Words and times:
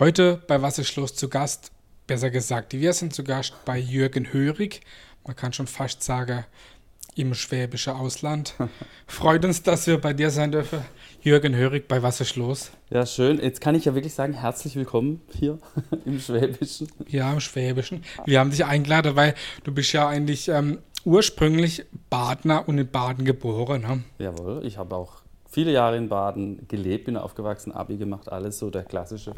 Heute 0.00 0.42
bei 0.48 0.60
Wasserschloss 0.60 1.14
zu 1.14 1.28
Gast, 1.28 1.70
besser 2.08 2.28
gesagt, 2.28 2.72
wir 2.72 2.92
sind 2.92 3.14
zu 3.14 3.22
Gast 3.22 3.54
bei 3.64 3.78
Jürgen 3.78 4.32
Hörig. 4.32 4.80
Man 5.24 5.36
kann 5.36 5.52
schon 5.52 5.68
fast 5.68 6.02
sagen, 6.02 6.44
im 7.14 7.32
schwäbischen 7.32 7.92
Ausland. 7.92 8.54
Freut 9.06 9.44
uns, 9.44 9.62
dass 9.62 9.86
wir 9.86 10.00
bei 10.00 10.12
dir 10.12 10.30
sein 10.30 10.50
dürfen. 10.50 10.80
Jürgen 11.22 11.54
Hörig 11.54 11.86
bei 11.86 12.02
Wasserschloss. 12.02 12.72
Ja, 12.90 13.06
schön. 13.06 13.38
Jetzt 13.38 13.60
kann 13.60 13.76
ich 13.76 13.84
ja 13.84 13.94
wirklich 13.94 14.14
sagen, 14.14 14.32
herzlich 14.32 14.74
willkommen 14.74 15.22
hier 15.32 15.60
im 16.04 16.18
Schwäbischen. 16.18 16.88
Ja, 17.06 17.32
im 17.32 17.38
Schwäbischen. 17.38 18.02
Wir 18.24 18.40
haben 18.40 18.50
dich 18.50 18.64
eingeladen, 18.64 19.14
weil 19.14 19.36
du 19.62 19.72
bist 19.72 19.92
ja 19.92 20.08
eigentlich 20.08 20.48
ähm, 20.48 20.78
ursprünglich 21.04 21.86
Badener 22.10 22.68
und 22.68 22.78
in 22.78 22.90
Baden 22.90 23.24
geboren. 23.24 23.82
Ne? 23.82 24.02
Jawohl, 24.18 24.66
ich 24.66 24.76
habe 24.76 24.96
auch 24.96 25.22
viele 25.48 25.70
Jahre 25.70 25.96
in 25.96 26.08
Baden 26.08 26.66
gelebt, 26.66 27.04
bin 27.04 27.16
aufgewachsen, 27.16 27.70
Abi 27.70 27.96
gemacht, 27.96 28.28
alles 28.28 28.58
so 28.58 28.70
der 28.70 28.82
klassische 28.82 29.34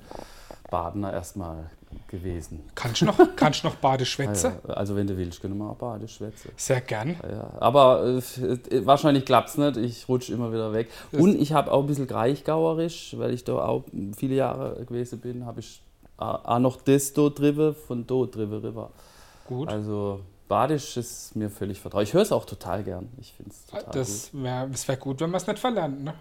Badener 0.70 1.12
erstmal 1.12 1.70
gewesen. 2.08 2.60
Kannst 2.74 3.00
du 3.00 3.06
noch, 3.06 3.18
kannst 3.36 3.64
noch 3.64 3.76
Badeschwätze? 3.76 4.60
Ja, 4.66 4.74
also 4.74 4.96
wenn 4.96 5.06
du 5.06 5.16
willst, 5.16 5.40
können 5.40 5.56
wir 5.58 5.70
auch 5.70 5.76
Badeschwätze. 5.76 6.50
Sehr 6.56 6.80
gern. 6.80 7.16
Ja, 7.28 7.50
aber 7.60 8.04
äh, 8.04 8.86
wahrscheinlich 8.86 9.24
klappt 9.24 9.50
es 9.50 9.58
nicht, 9.58 9.76
ich 9.76 10.08
rutsche 10.08 10.32
immer 10.32 10.52
wieder 10.52 10.72
weg. 10.72 10.88
Das 11.12 11.20
Und 11.20 11.40
ich 11.40 11.52
habe 11.52 11.72
auch 11.72 11.80
ein 11.80 11.86
bisschen 11.86 12.06
Greichgauerisch, 12.06 13.16
weil 13.18 13.32
ich 13.32 13.44
da 13.44 13.54
auch 13.64 13.84
viele 14.16 14.34
Jahre 14.34 14.84
gewesen 14.84 15.20
bin, 15.20 15.46
habe 15.46 15.60
ich 15.60 15.82
auch 16.18 16.58
noch 16.58 16.80
das 16.80 17.12
da 17.12 17.28
drüber 17.28 17.74
von 17.74 18.06
da 18.06 18.24
drüber 18.24 18.62
rüber. 18.62 18.90
Gut. 19.46 19.68
Also 19.68 20.20
Badisch 20.48 20.96
ist 20.96 21.34
mir 21.34 21.50
völlig 21.50 21.80
vertraut. 21.80 22.04
Ich 22.04 22.14
höre 22.14 22.22
es 22.22 22.32
auch 22.32 22.44
total 22.44 22.84
gern. 22.84 23.08
Ich 23.20 23.32
finde 23.32 23.50
es 23.50 23.66
total 23.66 23.92
Das 23.92 24.30
wäre 24.32 24.68
wär 24.86 24.96
gut, 24.96 25.20
wenn 25.20 25.30
man 25.30 25.40
es 25.40 25.46
nicht 25.46 25.58
verlernt, 25.58 26.04
ne? 26.04 26.14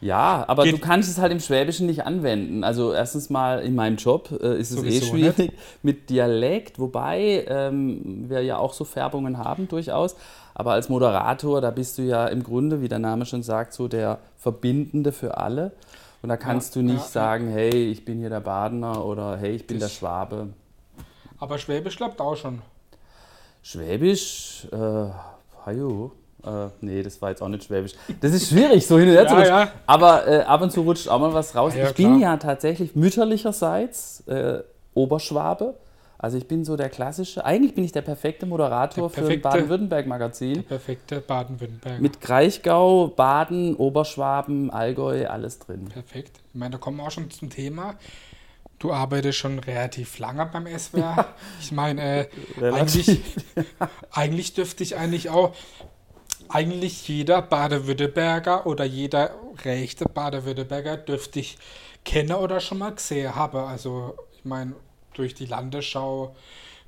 Ja, 0.00 0.44
aber 0.46 0.62
Geht 0.62 0.74
du 0.74 0.78
kannst 0.78 1.10
es 1.10 1.18
halt 1.18 1.32
im 1.32 1.40
Schwäbischen 1.40 1.86
nicht 1.86 2.04
anwenden. 2.04 2.62
Also 2.62 2.92
erstens 2.92 3.30
mal 3.30 3.60
in 3.60 3.74
meinem 3.74 3.96
Job 3.96 4.30
äh, 4.40 4.58
ist 4.58 4.70
es 4.70 4.84
eh 4.84 5.00
schwierig 5.00 5.38
nicht. 5.38 5.52
mit 5.82 6.10
Dialekt, 6.10 6.78
wobei 6.78 7.44
ähm, 7.48 8.28
wir 8.28 8.42
ja 8.42 8.58
auch 8.58 8.74
so 8.74 8.84
Färbungen 8.84 9.38
haben 9.38 9.66
durchaus. 9.66 10.14
Aber 10.54 10.72
als 10.72 10.88
Moderator, 10.88 11.60
da 11.60 11.70
bist 11.70 11.98
du 11.98 12.02
ja 12.02 12.26
im 12.28 12.44
Grunde, 12.44 12.80
wie 12.80 12.88
der 12.88 13.00
Name 13.00 13.26
schon 13.26 13.42
sagt, 13.42 13.72
so 13.72 13.88
der 13.88 14.18
Verbindende 14.36 15.10
für 15.10 15.36
alle. 15.36 15.72
Und 16.22 16.28
da 16.28 16.36
kannst 16.36 16.74
ja, 16.74 16.82
du 16.82 16.86
nicht 16.86 17.00
ja, 17.00 17.08
sagen, 17.08 17.48
hey, 17.48 17.90
ich 17.90 18.04
bin 18.04 18.18
hier 18.18 18.30
der 18.30 18.40
Badener 18.40 19.04
oder 19.04 19.36
hey, 19.36 19.54
ich 19.54 19.66
bin 19.66 19.80
der 19.80 19.88
Schwabe. 19.88 20.48
Aber 21.38 21.58
Schwäbisch 21.58 21.96
klappt 21.96 22.20
auch 22.20 22.36
schon. 22.36 22.62
Schwäbisch, 23.70 24.66
äh, 24.72 24.76
hajo. 25.66 26.12
Äh, 26.42 26.68
nee, 26.80 27.02
das 27.02 27.20
war 27.20 27.28
jetzt 27.28 27.42
auch 27.42 27.48
nicht 27.48 27.64
Schwäbisch. 27.64 27.92
Das 28.18 28.32
ist 28.32 28.48
schwierig, 28.48 28.86
so 28.86 28.98
hin 28.98 29.10
und 29.10 29.14
her 29.14 29.28
zu 29.28 29.34
rutschen. 29.34 29.54
Ja. 29.54 29.72
Aber 29.86 30.26
äh, 30.26 30.40
ab 30.40 30.62
und 30.62 30.72
zu 30.72 30.80
rutscht 30.80 31.06
auch 31.06 31.20
mal 31.20 31.34
was 31.34 31.54
raus. 31.54 31.74
Ja, 31.74 31.90
ich 31.90 31.94
klar. 31.94 32.10
bin 32.10 32.18
ja 32.18 32.38
tatsächlich 32.38 32.96
mütterlicherseits 32.96 34.26
äh, 34.26 34.62
Oberschwabe. 34.94 35.74
Also 36.16 36.38
ich 36.38 36.48
bin 36.48 36.64
so 36.64 36.78
der 36.78 36.88
klassische, 36.88 37.44
eigentlich 37.44 37.74
bin 37.74 37.84
ich 37.84 37.92
der 37.92 38.00
perfekte 38.00 38.46
Moderator 38.46 39.08
der 39.08 39.14
perfekte, 39.14 39.26
für 39.26 39.32
ein 39.32 39.42
Baden-Württemberg-Magazin. 39.42 40.54
Der 40.54 40.62
perfekte 40.62 41.20
Baden-Württemberg. 41.20 42.00
Mit 42.00 42.22
Kraichgau, 42.22 43.08
Baden, 43.08 43.76
Oberschwaben, 43.76 44.70
Allgäu, 44.70 45.26
alles 45.26 45.58
drin. 45.58 45.84
Perfekt. 45.92 46.40
Ich 46.48 46.58
meine, 46.58 46.72
da 46.72 46.78
kommen 46.78 46.96
wir 46.96 47.04
auch 47.04 47.10
schon 47.10 47.30
zum 47.30 47.50
Thema. 47.50 47.96
Du 48.78 48.92
arbeitest 48.92 49.38
schon 49.38 49.58
relativ 49.58 50.18
lange 50.18 50.46
beim 50.46 50.66
SWR. 50.66 51.34
Ich 51.60 51.72
meine, 51.72 52.26
äh, 52.26 52.28
eigentlich, 52.72 53.20
eigentlich 54.12 54.54
dürfte 54.54 54.82
ich 54.82 54.96
eigentlich 54.96 55.30
auch 55.30 55.54
eigentlich 56.48 57.06
jeder 57.08 57.42
Baden-Württemberger 57.42 58.66
oder 58.66 58.84
jeder 58.84 59.30
rechte 59.64 60.06
Baden-Württemberger 60.06 60.96
dürfte 60.96 61.40
ich 61.40 61.58
kennen 62.04 62.32
oder 62.32 62.60
schon 62.60 62.78
mal 62.78 62.94
gesehen 62.94 63.34
haben. 63.34 63.58
Also 63.58 64.14
ich 64.36 64.44
meine, 64.44 64.74
durch 65.14 65.34
die 65.34 65.46
Landesschau 65.46 66.34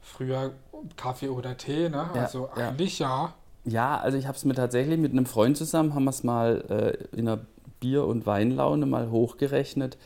früher 0.00 0.52
Kaffee 0.96 1.28
oder 1.28 1.56
Tee, 1.56 1.88
ne? 1.88 2.08
Ja, 2.14 2.22
also 2.22 2.50
eigentlich 2.50 2.98
ja. 3.00 3.34
Ja, 3.64 3.98
also 3.98 4.16
ich 4.16 4.26
habe 4.26 4.36
es 4.36 4.44
mir 4.44 4.54
tatsächlich 4.54 4.98
mit 4.98 5.12
einem 5.12 5.26
Freund 5.26 5.56
zusammen, 5.56 5.94
haben 5.94 6.04
wir 6.04 6.10
es 6.10 6.24
mal 6.24 6.64
äh, 7.12 7.16
in 7.16 7.28
einer 7.28 7.44
Bier- 7.80 8.06
und 8.06 8.24
Weinlaune 8.26 8.86
mal 8.86 9.10
hochgerechnet. 9.10 9.98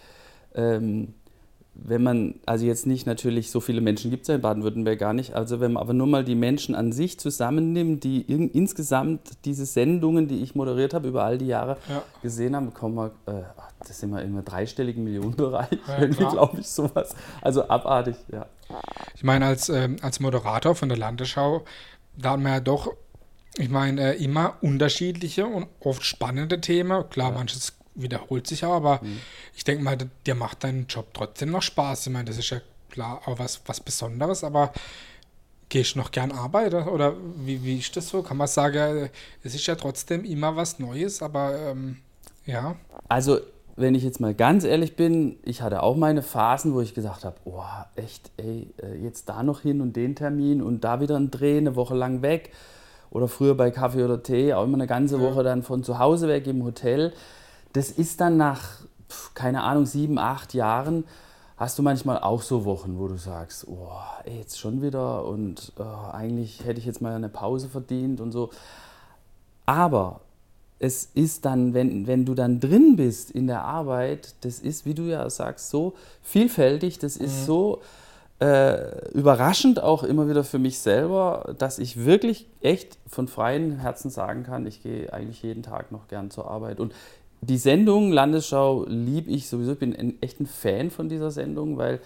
Ähm, 0.55 1.15
wenn 1.75 2.03
man, 2.03 2.35
also 2.47 2.65
jetzt 2.65 2.87
nicht 2.87 3.07
natürlich, 3.07 3.51
so 3.51 3.61
viele 3.61 3.81
Menschen 3.81 4.11
gibt 4.11 4.23
es 4.23 4.29
ja 4.29 4.37
in 4.37 4.41
Baden-Württemberg 4.41 4.99
gar 4.99 5.13
nicht, 5.13 5.35
also 5.35 5.61
wenn 5.61 5.73
man 5.73 5.83
aber 5.83 5.93
nur 5.93 6.07
mal 6.07 6.25
die 6.25 6.35
Menschen 6.35 6.75
an 6.75 6.93
sich 6.93 7.19
zusammennimmt, 7.19 8.05
die 8.05 8.23
in, 8.23 8.51
insgesamt 8.51 9.21
diese 9.45 9.67
Sendungen, 9.67 10.29
die 10.29 10.43
ich 10.43 10.55
moderiert 10.55 10.95
habe, 10.95 11.09
über 11.09 11.25
all 11.25 11.37
die 11.37 11.47
Jahre 11.47 11.77
ja. 11.89 12.03
gesehen 12.23 12.55
haben, 12.55 12.73
kommen 12.73 12.95
wir, 12.95 13.07
äh, 13.27 13.43
das 13.87 14.01
sind 14.01 14.11
wir 14.11 14.19
einem 14.19 14.45
dreistelligen 14.45 15.03
Millionenbereich, 15.05 15.79
ja, 15.99 16.07
glaube 16.07 16.61
ich 16.61 16.69
sowas. 16.69 17.15
Also 17.43 17.69
abartig, 17.69 18.17
ja. 18.33 18.47
Ich 19.15 19.25
meine, 19.25 19.47
als, 19.47 19.69
äh, 19.69 19.89
als 20.01 20.21
Moderator 20.21 20.75
von 20.75 20.89
der 20.89 20.99
Landesschau, 20.99 21.65
da 22.17 22.31
haben 22.31 22.45
wir 22.45 22.53
ja 22.53 22.61
doch, 22.61 22.93
ich 23.57 23.69
meine, 23.69 24.15
äh, 24.15 24.25
immer 24.25 24.57
unterschiedliche 24.63 25.47
und 25.47 25.67
oft 25.81 26.05
spannende 26.05 26.61
Themen. 26.61 27.09
Klar, 27.11 27.31
ja. 27.31 27.39
manches 27.39 27.75
wiederholt 27.95 28.47
sich 28.47 28.65
auch, 28.65 28.75
aber 28.75 29.01
mhm. 29.03 29.21
ich 29.55 29.65
denke 29.65 29.83
mal, 29.83 29.97
dir 30.27 30.35
macht 30.35 30.65
dein 30.65 30.87
Job 30.87 31.09
trotzdem 31.15 31.51
noch 31.51 31.63
Spaß. 31.63 32.07
Ich 32.07 32.13
meine, 32.13 32.27
das 32.27 32.39
ist 32.39 32.51
ja 32.51 32.61
klar 32.91 33.23
auch 33.27 33.39
was, 33.39 33.61
was 33.67 33.81
Besonderes, 33.81 34.45
aber 34.45 34.73
gehst 35.69 35.95
du 35.95 35.99
noch 35.99 36.11
gern 36.11 36.33
arbeiten 36.33 36.89
oder 36.89 37.15
wie, 37.37 37.63
wie 37.65 37.79
ist 37.79 37.97
das 37.97 38.09
so? 38.09 38.23
Kann 38.23 38.37
man 38.37 38.47
sagen, 38.47 39.11
es 39.43 39.55
ist 39.55 39.67
ja 39.67 39.75
trotzdem 39.75 40.25
immer 40.25 40.55
was 40.57 40.79
Neues, 40.79 41.23
aber 41.23 41.57
ähm, 41.59 41.99
ja. 42.47 42.77
Also, 43.09 43.41
wenn 43.77 43.95
ich 43.95 44.05
jetzt 44.05 44.21
mal 44.21 44.35
ganz 44.35 44.65
ehrlich 44.65 44.95
bin, 44.95 45.37
ich 45.43 45.63
hatte 45.63 45.83
auch 45.83 45.97
meine 45.97 46.23
Phasen, 46.23 46.75
wo 46.75 46.81
ich 46.81 46.95
gesagt 46.95 47.25
habe, 47.25 47.37
oh, 47.45 47.65
echt, 47.97 48.31
ey, 48.37 48.69
äh, 48.81 48.95
jetzt 49.03 49.29
da 49.29 49.43
noch 49.43 49.63
hin 49.63 49.81
und 49.81 49.97
den 49.97 50.15
Termin 50.15 50.63
und 50.63 50.85
da 50.85 51.01
wieder 51.01 51.17
ein 51.17 51.31
Dreh, 51.31 51.59
eine 51.59 51.75
Woche 51.75 51.95
lang 51.95 52.23
weg. 52.23 52.53
Oder 53.11 53.29
früher 53.29 53.57
bei 53.57 53.71
Kaffee 53.71 54.03
oder 54.03 54.23
Tee, 54.23 54.55
auch 54.55 54.65
immer 54.65 54.75
eine 54.75 54.89
ganze 54.89 55.21
Woche 55.21 55.45
dann 55.45 55.63
von 55.63 55.85
zu 55.85 56.01
Hause 56.01 56.27
weg 56.29 56.47
im 56.49 56.65
Hotel 56.65 57.13
das 57.75 57.91
ist 57.91 58.21
dann 58.21 58.37
nach, 58.37 58.81
keine 59.35 59.63
Ahnung, 59.63 59.85
sieben, 59.85 60.19
acht 60.19 60.55
Jahren, 60.55 61.05
hast 61.57 61.79
du 61.79 61.83
manchmal 61.83 62.19
auch 62.19 62.43
so 62.43 62.65
Wochen, 62.65 62.99
wo 62.99 63.07
du 63.07 63.17
sagst, 63.17 63.67
oh, 63.69 63.91
ey, 64.25 64.39
jetzt 64.39 64.59
schon 64.59 64.83
wieder 64.83 65.25
und 65.25 65.73
oh, 65.79 66.11
eigentlich 66.13 66.65
hätte 66.65 66.81
ich 66.81 66.87
jetzt 66.87 67.03
mal 67.03 67.15
eine 67.15 67.29
Pause 67.29 67.69
verdient 67.69 68.21
und 68.21 68.33
so. 68.33 68.51
Aber 69.67 70.21
es 70.79 71.11
ist 71.15 71.45
dann, 71.45 71.75
wenn, 71.75 72.07
wenn 72.07 72.25
du 72.25 72.35
dann 72.35 72.61
drin 72.61 72.97
bist 72.97 73.31
in 73.31 73.47
der 73.47 73.63
Arbeit, 73.63 74.35
das 74.43 74.59
ist, 74.59 74.85
wie 74.85 74.95
du 74.95 75.05
ja 75.05 75.29
sagst, 75.31 75.71
so 75.71 75.95
vielfältig, 76.23 76.99
das 76.99 77.17
ist 77.17 77.41
mhm. 77.43 77.45
so 77.45 77.83
äh, 78.41 79.09
überraschend 79.13 79.83
auch 79.83 80.03
immer 80.03 80.29
wieder 80.29 80.45
für 80.45 80.59
mich 80.59 80.81
selber, 80.81 81.55
dass 81.59 81.79
ich 81.79 82.05
wirklich 82.05 82.47
echt 82.61 82.99
von 83.07 83.29
freiem 83.29 83.79
Herzen 83.79 84.11
sagen 84.11 84.43
kann, 84.43 84.67
ich 84.67 84.83
gehe 84.83 85.13
eigentlich 85.13 85.43
jeden 85.43 85.63
Tag 85.63 85.93
noch 85.93 86.09
gern 86.09 86.31
zur 86.31 86.51
Arbeit. 86.51 86.81
Und 86.81 86.93
die 87.47 87.59
Sendung 87.59 88.13
Landesschau 88.13 88.85
liebe 88.87 89.31
ich 89.31 89.49
sowieso. 89.49 89.73
Ich 89.73 89.79
bin 89.79 89.95
ein, 89.95 90.21
echt 90.23 90.41
ein 90.41 90.47
Fan 90.47 90.91
von 90.91 91.09
dieser 91.09 91.31
Sendung, 91.31 91.77
weil 91.77 92.01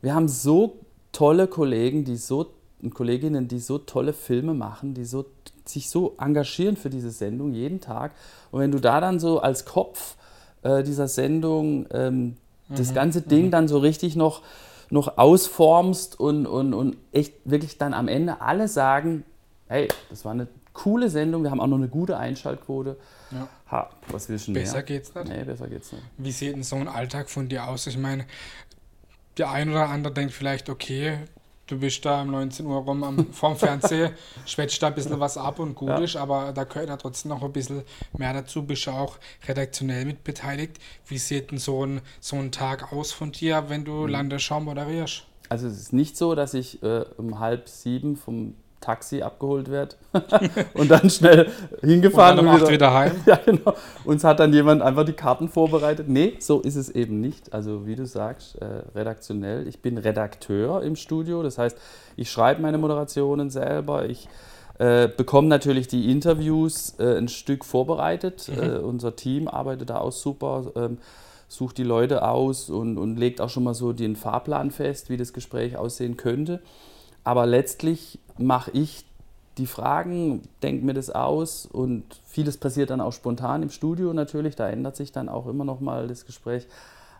wir 0.00 0.14
haben 0.14 0.28
so 0.28 0.80
tolle 1.12 1.46
Kollegen, 1.46 2.04
die 2.04 2.16
so 2.16 2.52
Kolleginnen, 2.90 3.46
die 3.46 3.60
so 3.60 3.78
tolle 3.78 4.12
Filme 4.12 4.54
machen, 4.54 4.94
die 4.94 5.04
so, 5.04 5.26
sich 5.64 5.88
so 5.88 6.14
engagieren 6.18 6.76
für 6.76 6.90
diese 6.90 7.10
Sendung 7.10 7.52
jeden 7.52 7.80
Tag. 7.80 8.12
Und 8.50 8.60
wenn 8.60 8.72
du 8.72 8.80
da 8.80 9.00
dann 9.00 9.20
so 9.20 9.40
als 9.40 9.64
Kopf 9.64 10.16
äh, 10.62 10.82
dieser 10.82 11.06
Sendung 11.06 11.86
ähm, 11.92 12.36
mhm. 12.68 12.74
das 12.74 12.92
ganze 12.94 13.22
Ding 13.22 13.46
mhm. 13.46 13.50
dann 13.52 13.68
so 13.68 13.78
richtig 13.78 14.16
noch, 14.16 14.42
noch 14.90 15.16
ausformst 15.16 16.18
und, 16.18 16.46
und, 16.46 16.74
und 16.74 16.96
echt 17.12 17.34
wirklich 17.44 17.78
dann 17.78 17.94
am 17.94 18.08
Ende 18.08 18.40
alle 18.40 18.66
sagen, 18.66 19.24
hey, 19.68 19.88
das 20.10 20.24
war 20.24 20.32
eine 20.32 20.48
coole 20.72 21.10
Sendung, 21.10 21.42
wir 21.42 21.50
haben 21.50 21.60
auch 21.60 21.66
noch 21.66 21.76
eine 21.76 21.88
gute 21.88 22.16
Einschaltquote. 22.16 22.96
Ja. 23.30 23.48
Ha, 23.70 23.90
was 24.08 24.28
willst 24.28 24.48
du 24.48 24.52
Besser 24.52 24.74
mehr? 24.74 24.82
geht's 24.82 25.14
nicht. 25.14 25.28
Nee, 25.28 25.44
besser 25.44 25.68
geht's 25.68 25.92
nicht. 25.92 26.04
Wie 26.18 26.32
sieht 26.32 26.54
denn 26.54 26.62
so 26.62 26.76
ein 26.76 26.88
Alltag 26.88 27.30
von 27.30 27.48
dir 27.48 27.68
aus? 27.68 27.86
Ich 27.86 27.98
meine, 27.98 28.26
der 29.38 29.50
ein 29.50 29.70
oder 29.70 29.88
andere 29.88 30.12
denkt 30.12 30.32
vielleicht, 30.32 30.68
okay, 30.68 31.18
du 31.66 31.78
bist 31.78 32.04
da 32.04 32.22
um 32.22 32.30
19 32.30 32.66
Uhr 32.66 32.78
rum 32.78 33.02
am, 33.02 33.26
vorm 33.32 33.56
Fernseher, 33.56 34.12
schwätzt 34.44 34.82
da 34.82 34.88
ein 34.88 34.94
bisschen 34.94 35.18
was 35.20 35.36
ab 35.36 35.58
und 35.58 35.74
gut 35.74 35.88
ja. 35.88 35.98
ist, 35.98 36.16
aber 36.16 36.52
da 36.52 36.64
gehört 36.64 36.88
ja 36.88 36.96
trotzdem 36.96 37.30
noch 37.30 37.42
ein 37.42 37.52
bisschen 37.52 37.82
mehr 38.16 38.32
dazu, 38.32 38.64
bist 38.64 38.86
du 38.86 38.90
auch 38.90 39.18
redaktionell 39.46 40.04
mit 40.04 40.24
beteiligt. 40.24 40.78
Wie 41.06 41.18
sieht 41.18 41.50
denn 41.50 41.58
so 41.58 41.84
ein, 41.84 42.00
so 42.20 42.36
ein 42.36 42.52
Tag 42.52 42.92
aus 42.92 43.12
von 43.12 43.32
dir, 43.32 43.64
wenn 43.68 43.84
du 43.84 43.92
mhm. 43.92 44.08
Landesschau 44.08 44.60
moderierst? 44.60 45.24
Also 45.48 45.66
es 45.66 45.78
ist 45.78 45.92
nicht 45.92 46.16
so, 46.16 46.34
dass 46.34 46.54
ich 46.54 46.82
äh, 46.82 47.04
um 47.16 47.38
halb 47.38 47.68
sieben 47.68 48.16
vom 48.16 48.54
Taxi 48.82 49.22
abgeholt 49.22 49.70
wird 49.70 49.96
und 50.74 50.90
dann 50.90 51.08
schnell 51.08 51.50
hingefahren 51.80 52.38
und, 52.38 52.44
dann 52.44 52.54
und 52.54 52.60
wieder, 52.60 52.70
wieder 52.72 52.92
heim. 52.94 53.12
ja, 53.26 53.36
genau. 53.36 53.74
Uns 54.04 54.24
hat 54.24 54.40
dann 54.40 54.52
jemand 54.52 54.82
einfach 54.82 55.04
die 55.04 55.14
Karten 55.14 55.48
vorbereitet. 55.48 56.08
Nee, 56.08 56.34
so 56.38 56.60
ist 56.60 56.76
es 56.76 56.90
eben 56.90 57.20
nicht. 57.20 57.54
Also 57.54 57.86
wie 57.86 57.96
du 57.96 58.06
sagst, 58.06 58.60
äh, 58.60 58.82
redaktionell. 58.94 59.66
Ich 59.66 59.80
bin 59.80 59.96
Redakteur 59.96 60.82
im 60.82 60.96
Studio, 60.96 61.42
das 61.42 61.56
heißt, 61.56 61.78
ich 62.16 62.30
schreibe 62.30 62.60
meine 62.60 62.76
Moderationen 62.76 63.48
selber. 63.48 64.06
Ich 64.06 64.28
äh, 64.78 65.08
bekomme 65.08 65.48
natürlich 65.48 65.88
die 65.88 66.10
Interviews 66.10 66.96
äh, 66.98 67.16
ein 67.16 67.28
Stück 67.28 67.64
vorbereitet. 67.64 68.50
Mhm. 68.54 68.62
Äh, 68.62 68.76
unser 68.78 69.16
Team 69.16 69.48
arbeitet 69.48 69.90
da 69.90 69.98
auch 69.98 70.12
super. 70.12 70.72
Ähm, 70.76 70.98
sucht 71.52 71.76
die 71.76 71.84
Leute 71.84 72.26
aus 72.26 72.70
und, 72.70 72.96
und 72.96 73.16
legt 73.16 73.40
auch 73.40 73.50
schon 73.50 73.64
mal 73.64 73.74
so 73.74 73.92
den 73.92 74.16
Fahrplan 74.16 74.70
fest, 74.70 75.10
wie 75.10 75.18
das 75.18 75.32
Gespräch 75.32 75.76
aussehen 75.76 76.16
könnte. 76.16 76.62
Aber 77.24 77.46
letztlich 77.46 78.18
mache 78.38 78.70
ich 78.72 79.04
die 79.58 79.66
Fragen, 79.66 80.42
denke 80.62 80.84
mir 80.84 80.94
das 80.94 81.10
aus 81.10 81.66
und 81.66 82.04
vieles 82.24 82.56
passiert 82.56 82.90
dann 82.90 83.00
auch 83.00 83.12
spontan 83.12 83.62
im 83.62 83.70
Studio 83.70 84.12
natürlich, 84.12 84.56
da 84.56 84.68
ändert 84.68 84.96
sich 84.96 85.12
dann 85.12 85.28
auch 85.28 85.46
immer 85.46 85.64
noch 85.64 85.80
mal 85.80 86.08
das 86.08 86.24
Gespräch. 86.24 86.66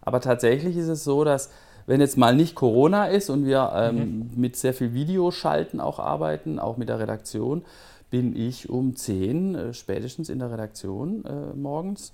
Aber 0.01 0.21
tatsächlich 0.21 0.77
ist 0.77 0.89
es 0.89 1.05
so, 1.05 1.25
dass 1.25 1.51
wenn 1.87 2.01
jetzt 2.01 2.17
mal 2.17 2.35
nicht 2.35 2.55
Corona 2.55 3.07
ist 3.07 3.29
und 3.29 3.45
wir 3.45 3.73
ähm, 3.75 3.97
mhm. 3.97 4.31
mit 4.37 4.57
sehr 4.57 4.73
viel 4.73 4.95
Videoschalten 4.95 5.81
auch 5.81 5.99
arbeiten, 5.99 6.59
auch 6.59 6.77
mit 6.77 6.89
der 6.89 6.99
Redaktion, 6.99 7.65
bin 8.11 8.37
ich 8.37 8.69
um 8.69 8.95
10 8.95 9.55
äh, 9.55 9.75
spätestens 9.75 10.29
in 10.29 10.39
der 10.39 10.51
Redaktion 10.51 11.25
äh, 11.25 11.57
morgens 11.57 12.13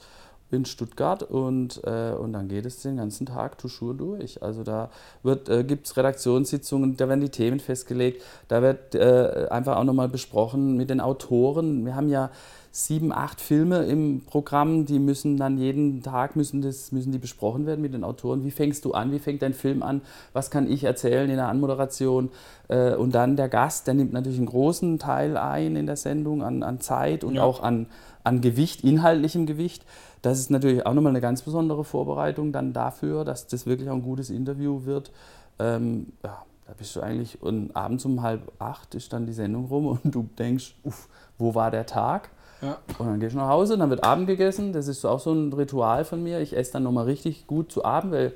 in 0.51 0.65
Stuttgart 0.65 1.23
und, 1.23 1.83
äh, 1.85 2.13
und 2.13 2.33
dann 2.33 2.49
geht 2.49 2.65
es 2.65 2.81
den 2.83 2.97
ganzen 2.97 3.27
Tag 3.27 3.59
toujours 3.59 3.97
durch. 3.99 4.43
Also 4.43 4.63
da 4.63 4.91
äh, 5.25 5.65
gibt 5.65 5.87
es 5.87 5.97
Redaktionssitzungen, 5.97 6.97
da 6.97 7.09
werden 7.09 7.21
die 7.21 7.29
Themen 7.29 7.61
festgelegt, 7.61 8.23
da 8.49 8.63
wird 8.63 8.95
äh, 8.95 9.49
einfach 9.51 9.77
auch 9.77 9.85
nochmal 9.85 10.09
besprochen 10.09 10.77
mit 10.77 10.91
den 10.91 11.01
Autoren. 11.01 11.85
Wir 11.85 11.95
haben 11.95 12.09
ja 12.09 12.31
sieben, 12.71 13.13
acht 13.13 13.41
Filme 13.41 13.85
im 13.85 14.23
Programm, 14.25 14.87
die 14.87 14.99
müssen 14.99 15.37
dann 15.37 15.59
jeden 15.59 16.03
Tag 16.03 16.37
müssen, 16.37 16.63
das, 16.63 16.93
müssen 16.93 17.13
die 17.13 17.19
besprochen 17.19 17.67
werden 17.67 17.81
mit 17.81 17.93
den 17.93 18.05
Autoren. 18.05 18.45
Wie 18.45 18.51
fängst 18.51 18.85
du 18.85 18.93
an? 18.93 19.11
Wie 19.11 19.19
fängt 19.19 19.43
dein 19.43 19.55
Film 19.55 19.83
an? 19.83 20.03
Was 20.33 20.51
kann 20.51 20.71
ich 20.71 20.85
erzählen 20.85 21.29
in 21.29 21.37
der 21.37 21.49
Anmoderation? 21.49 22.31
Äh, 22.69 22.95
und 22.95 23.15
dann 23.15 23.37
der 23.37 23.49
Gast, 23.49 23.87
der 23.87 23.95
nimmt 23.95 24.13
natürlich 24.13 24.39
einen 24.39 24.47
großen 24.47 24.99
Teil 24.99 25.37
ein 25.37 25.77
in 25.77 25.87
der 25.87 25.97
Sendung 25.97 26.43
an, 26.43 26.63
an 26.63 26.81
Zeit 26.81 27.25
und 27.25 27.37
ja. 27.37 27.43
auch 27.43 27.63
an, 27.63 27.87
an 28.29 28.43
Gewicht, 28.43 28.85
inhaltlichem 28.85 29.47
Gewicht. 29.47 29.87
Das 30.21 30.39
ist 30.39 30.51
natürlich 30.51 30.85
auch 30.85 30.93
nochmal 30.93 31.13
eine 31.13 31.23
ganz 31.23 31.43
besondere 31.43 31.83
Vorbereitung 31.83 32.53
dann 32.53 32.75
dafür, 32.75 33.25
dass 33.25 33.47
das 33.47 33.67
wirklich 33.67 33.89
auch 33.89 33.95
ein 33.95 34.03
gutes 34.03 34.29
Interview 34.29 34.85
wird. 34.85 35.11
Ähm, 35.59 36.13
ja, 36.23 36.45
da 36.67 36.73
bist 36.77 36.95
du 36.95 37.01
eigentlich, 37.01 37.41
und 37.43 37.75
abends 37.75 38.05
um 38.05 38.21
halb 38.21 38.53
acht 38.59 38.95
ist 38.95 39.13
dann 39.15 39.25
die 39.25 39.33
Sendung 39.33 39.65
rum 39.67 39.87
und 39.87 40.15
du 40.15 40.29
denkst, 40.39 40.75
uff, 40.85 41.09
wo 41.39 41.55
war 41.55 41.71
der 41.71 41.87
Tag? 41.87 42.29
Ja. 42.61 42.77
Und 42.99 43.07
dann 43.07 43.21
gehst 43.21 43.35
du 43.35 43.39
nach 43.39 43.49
Hause, 43.49 43.79
dann 43.79 43.89
wird 43.89 44.05
Abend 44.05 44.27
gegessen. 44.27 44.75
Das 44.75 44.89
ist 44.89 45.05
auch 45.07 45.21
so 45.21 45.33
ein 45.33 45.53
Ritual 45.53 46.05
von 46.05 46.23
mir. 46.23 46.41
Ich 46.41 46.55
esse 46.55 46.75
dann 46.75 46.83
nochmal 46.83 47.05
richtig 47.05 47.47
gut 47.47 47.73
zu 47.73 47.85
Abend, 47.85 48.13
weil 48.13 48.35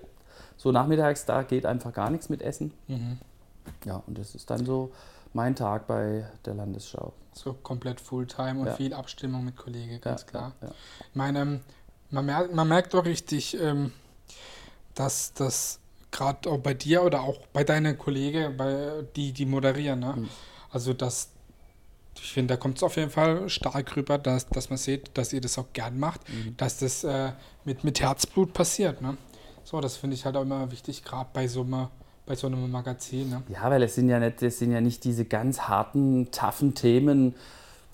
so 0.56 0.72
nachmittags 0.72 1.26
da 1.26 1.42
geht 1.42 1.66
einfach 1.66 1.92
gar 1.92 2.08
nichts 2.08 2.30
mit 2.30 2.40
Essen. 2.40 2.72
Mhm. 2.88 3.18
Ja, 3.84 4.02
und 4.06 4.16
das 4.16 4.34
ist 4.34 4.48
dann 4.48 4.64
so 4.64 4.90
mein 5.34 5.54
Tag 5.54 5.86
bei 5.86 6.26
der 6.44 6.54
Landesschau. 6.54 7.12
So 7.32 7.54
komplett 7.54 8.00
Fulltime 8.00 8.60
und 8.60 8.66
ja. 8.66 8.74
viel 8.74 8.92
Abstimmung 8.92 9.44
mit 9.44 9.56
Kollegen, 9.56 10.00
ganz 10.00 10.22
ja, 10.22 10.26
klar. 10.28 10.52
Ja, 10.60 10.68
ich 11.00 11.14
meine, 11.14 11.40
ähm, 11.40 11.60
man, 12.10 12.26
merkt, 12.26 12.54
man 12.54 12.68
merkt 12.68 12.94
doch 12.94 13.04
richtig, 13.04 13.58
ähm, 13.58 13.92
dass 14.94 15.32
das 15.32 15.78
gerade 16.10 16.50
auch 16.50 16.58
bei 16.58 16.74
dir 16.74 17.02
oder 17.02 17.22
auch 17.22 17.38
bei 17.52 17.64
deinen 17.64 17.96
Kollegen, 17.96 18.56
bei, 18.56 19.04
die, 19.16 19.32
die 19.32 19.46
moderieren, 19.46 20.00
ne? 20.00 20.14
Mhm. 20.16 20.28
also 20.70 20.92
dass 20.92 21.30
ich 22.16 22.32
finde, 22.32 22.54
da 22.54 22.56
kommt 22.58 22.76
es 22.76 22.82
auf 22.82 22.96
jeden 22.96 23.10
Fall 23.10 23.48
stark 23.48 23.96
rüber, 23.96 24.18
dass, 24.18 24.46
dass 24.46 24.68
man 24.68 24.76
sieht, 24.76 25.16
dass 25.16 25.32
ihr 25.32 25.40
das 25.40 25.58
auch 25.58 25.72
gern 25.72 25.98
macht, 25.98 26.28
mhm. 26.28 26.56
dass 26.56 26.78
das 26.78 27.04
äh, 27.04 27.32
mit, 27.64 27.84
mit 27.84 28.00
Herzblut 28.00 28.52
passiert. 28.52 29.00
Ne? 29.00 29.16
So, 29.64 29.80
das 29.80 29.96
finde 29.96 30.14
ich 30.14 30.24
halt 30.24 30.36
auch 30.36 30.42
immer 30.42 30.70
wichtig, 30.70 31.02
gerade 31.04 31.30
bei 31.32 31.48
so 31.48 31.62
einem 31.62 31.88
bei 32.26 32.34
so 32.34 32.46
einem 32.46 32.70
Magazin. 32.70 33.30
Ne? 33.30 33.42
Ja, 33.48 33.70
weil 33.70 33.82
es 33.82 33.94
sind 33.94 34.08
ja 34.08 34.18
nicht, 34.18 34.42
es 34.42 34.58
sind 34.58 34.72
ja 34.72 34.80
nicht 34.80 35.04
diese 35.04 35.24
ganz 35.24 35.62
harten, 35.62 36.30
taffen 36.30 36.74
Themen, 36.74 37.34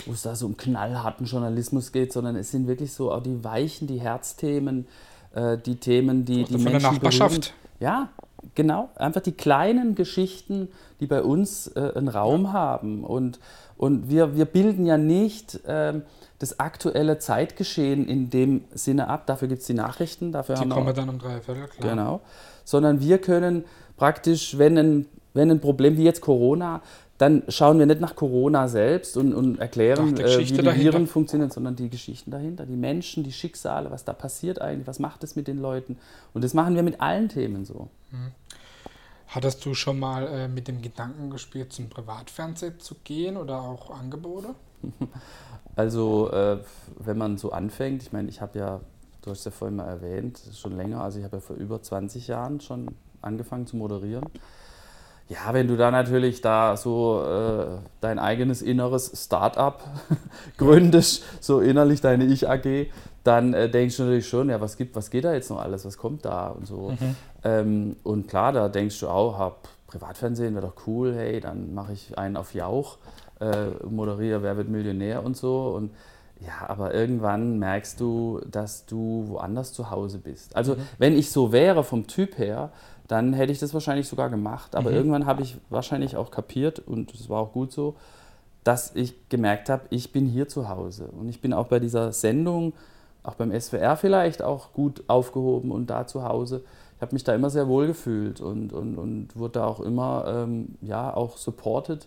wo 0.07 0.13
es 0.13 0.23
da 0.23 0.37
so 0.37 0.47
um 0.47 0.57
knallharten 0.57 1.27
Journalismus 1.27 1.93
geht, 1.93 2.13
sondern 2.13 2.37
es 2.37 2.51
sind 2.51 2.67
wirklich 2.67 2.93
so 2.93 3.13
auch 3.13 3.23
die 3.23 3.43
weichen, 3.43 3.89
die 3.89 4.01
Herzthemen, 4.01 4.87
äh, 5.35 5.59
die 5.59 5.77
Themen, 5.77 6.25
die 6.25 6.45
die 6.45 6.53
von 6.53 6.63
Menschen 6.63 6.81
der 6.81 6.93
Nachbarschaft. 6.93 7.41
Berühren. 7.41 7.69
Ja, 7.81 8.09
genau. 8.55 8.91
Einfach 8.97 9.21
die 9.21 9.33
kleinen 9.33 9.95
Geschichten, 9.95 10.69
die 11.01 11.07
bei 11.07 11.23
uns 11.23 11.69
äh, 11.69 11.93
einen 11.95 12.09
Raum 12.09 12.45
ja. 12.45 12.53
haben. 12.53 13.05
Und, 13.05 13.39
und 13.77 14.09
wir, 14.11 14.37
wir 14.37 14.45
bilden 14.45 14.85
ja 14.85 14.99
nicht 14.99 15.65
äh, 15.65 16.01
das 16.39 16.61
aktuelle 16.61 17.19
Zeitgeschehen 17.19 18.07
in 18.07 18.31
dem 18.31 18.65
Sinne 18.75 19.09
ab. 19.09 19.27
Dafür 19.27 19.49
gibt 19.49 19.63
es 19.63 19.67
die 19.67 19.75
Nachrichten. 19.75 20.33
Dafür 20.33 20.57
die 20.57 20.61
haben 20.63 20.71
kommen 20.71 20.87
wir 20.87 20.93
dann 20.93 21.09
um 21.09 21.19
drei 21.19 21.41
Viertel, 21.41 21.67
klar. 21.69 21.91
Genau. 21.91 22.21
Sondern 22.65 23.01
wir 23.01 23.19
können 23.19 23.65
praktisch, 23.99 24.57
wenn 24.57 24.79
ein, 24.79 25.07
wenn 25.35 25.51
ein 25.51 25.61
Problem 25.61 25.97
wie 25.99 26.05
jetzt 26.05 26.23
Corona, 26.23 26.81
dann 27.19 27.43
schauen 27.49 27.81
wir 27.81 27.87
nicht 27.87 28.01
nach 28.01 28.15
Corona 28.15 28.69
selbst 28.69 29.17
und, 29.17 29.35
und 29.35 29.59
erklären, 29.59 30.17
äh, 30.17 30.39
wie 30.39 30.45
die 30.45 30.63
dahinter. 30.63 30.77
Viren 30.77 31.07
funktionieren, 31.09 31.51
sondern 31.51 31.75
die 31.75 31.91
Geschichten 31.91 32.31
dahinter, 32.31 32.65
die 32.65 32.77
Menschen, 32.77 33.25
die 33.25 33.33
Schicksale, 33.33 33.91
was 33.91 34.05
da 34.05 34.13
passiert 34.13 34.61
eigentlich, 34.61 34.87
was 34.87 35.01
macht 35.01 35.25
es 35.25 35.35
mit 35.35 35.49
den 35.49 35.59
Leuten. 35.59 35.99
Und 36.33 36.45
das 36.45 36.55
machen 36.55 36.77
wir 36.77 36.85
mit 36.85 37.01
allen 37.01 37.29
Themen 37.29 37.65
so. 37.65 37.89
Mhm. 38.13 38.33
Hattest 39.27 39.67
du 39.67 39.75
schon 39.75 39.99
mal 39.99 40.27
äh, 40.27 40.49
mit 40.49 40.69
dem 40.69 40.81
Gedanken 40.81 41.29
gespielt, 41.29 41.73
zum 41.73 41.91
Privatfernsehen 41.91 42.79
zu 42.79 42.95
gehen 43.05 43.37
oder 43.37 43.61
auch 43.61 43.91
Angebote? 43.91 44.55
Also, 45.77 46.29
äh, 46.33 46.59
wenn 46.99 47.17
man 47.17 47.39
so 47.39 47.53
anfängt, 47.53 48.03
ich 48.03 48.13
meine, 48.13 48.29
ich 48.29 48.41
habe 48.41 48.59
ja, 48.59 48.81
du 49.23 49.31
hast 49.31 49.45
ja 49.45 49.53
vorhin 49.53 49.77
mal 49.77 49.87
erwähnt, 49.87 50.41
schon 50.53 50.77
länger, 50.77 51.01
also 51.03 51.21
ich 51.21 51.25
habe 51.25 51.37
ja 51.37 51.41
vor 51.41 51.55
über 51.55 51.81
20 51.81 52.27
Jahren 52.27 52.61
schon 52.61 52.89
angefangen 53.23 53.67
zu 53.67 53.77
moderieren. 53.77 54.27
Ja, 55.29 55.53
wenn 55.53 55.69
du 55.69 55.77
da 55.77 55.91
natürlich 55.91 56.41
da 56.41 56.77
so 56.77 57.23
äh, 57.23 57.79
dein 58.01 58.19
eigenes 58.19 58.63
inneres 58.63 59.13
Start-up 59.15 59.85
gründest, 60.57 61.23
so 61.41 61.61
innerlich 61.61 62.01
deine 62.01 62.25
Ich-AG, 62.25 62.87
dann 63.25 63.53
äh, 63.53 63.69
denkst 63.69 63.99
du 63.99 64.05
natürlich 64.05 64.27
schon, 64.27 64.49
ja, 64.49 64.59
was 64.63 64.79
gibt, 64.79 64.97
was 64.97 65.11
geht 65.11 65.25
da 65.25 65.35
jetzt 65.35 65.51
noch 65.51 65.61
alles, 65.61 65.85
was 65.85 65.99
kommt 65.99 66.25
da 66.25 66.49
und 66.49 66.67
so. 66.67 66.93
Mhm. 66.93 67.17
Ähm, 67.45 67.97
und 68.05 68.27
klar, 68.29 68.53
da 68.53 68.71
denkst 68.71 69.01
du 69.01 69.09
auch, 69.09 69.39
hab 69.39 69.69
Privatfernsehen 69.87 70.55
wäre 70.55 70.67
doch 70.67 70.87
cool, 70.87 71.15
hey, 71.15 71.41
dann 71.41 71.75
mache 71.75 71.93
ich 71.93 72.17
einen 72.17 72.39
auf 72.39 72.55
Jauch, 72.55 72.97
äh, 73.41 73.67
moderiere 73.89 74.43
Wer 74.43 74.57
wird 74.57 74.69
Millionär 74.69 75.23
und 75.23 75.37
so. 75.37 75.69
Und 75.77 75.91
ja, 76.41 76.69
aber 76.69 76.95
irgendwann 76.95 77.59
merkst 77.59 78.01
du, 78.01 78.41
dass 78.51 78.87
du 78.87 79.25
woanders 79.29 79.73
zu 79.73 79.91
Hause 79.91 80.19
bist. 80.19 80.57
Also, 80.57 80.77
mhm. 80.77 80.81
wenn 80.99 81.19
ich 81.19 81.31
so 81.31 81.53
wäre 81.53 81.85
vom 81.85 82.07
Typ 82.07 82.39
her, 82.39 82.71
dann 83.09 83.33
hätte 83.33 83.53
ich 83.53 83.59
das 83.59 83.75
wahrscheinlich 83.75 84.07
sogar 84.07 84.31
gemacht. 84.31 84.77
Aber 84.77 84.91
mhm. 84.91 84.97
irgendwann 84.97 85.27
habe 85.27 85.43
ich 85.43 85.57
wahrscheinlich 85.71 86.17
auch 86.17 86.31
kapiert, 86.31 86.79
und 86.79 87.13
es 87.15 87.29
war 87.29 87.41
auch 87.41 87.53
gut 87.53 87.73
so, 87.73 87.97
dass 88.65 88.95
ich 88.95 89.29
gemerkt 89.31 89.71
habe, 89.71 89.85
ich 89.91 90.13
bin 90.13 90.27
hier 90.27 90.47
zu 90.47 90.69
Hause. 90.69 91.09
Und 91.19 91.29
ich 91.29 91.41
bin 91.41 91.53
auch 91.53 91.67
bei 91.67 91.81
dieser 91.81 92.13
Sendung, 92.13 92.75
auch 93.23 93.35
beim 93.35 93.59
SWR 93.59 93.97
vielleicht, 93.97 94.43
auch 94.43 94.73
gut 94.73 95.03
aufgehoben 95.09 95.71
und 95.73 95.89
da 95.89 96.07
zu 96.07 96.23
Hause. 96.23 96.63
Ich 96.97 97.03
habe 97.03 97.15
mich 97.15 97.25
da 97.25 97.35
immer 97.35 97.51
sehr 97.51 97.67
wohl 97.69 97.87
gefühlt 97.87 98.41
und, 98.41 98.73
und, 98.73 98.97
und 98.97 99.37
wurde 99.37 99.61
da 99.61 99.67
auch 99.67 99.81
immer 99.81 100.25
ähm, 100.29 100.77
ja, 100.83 101.15
auch 101.15 101.39
supported. 101.39 102.07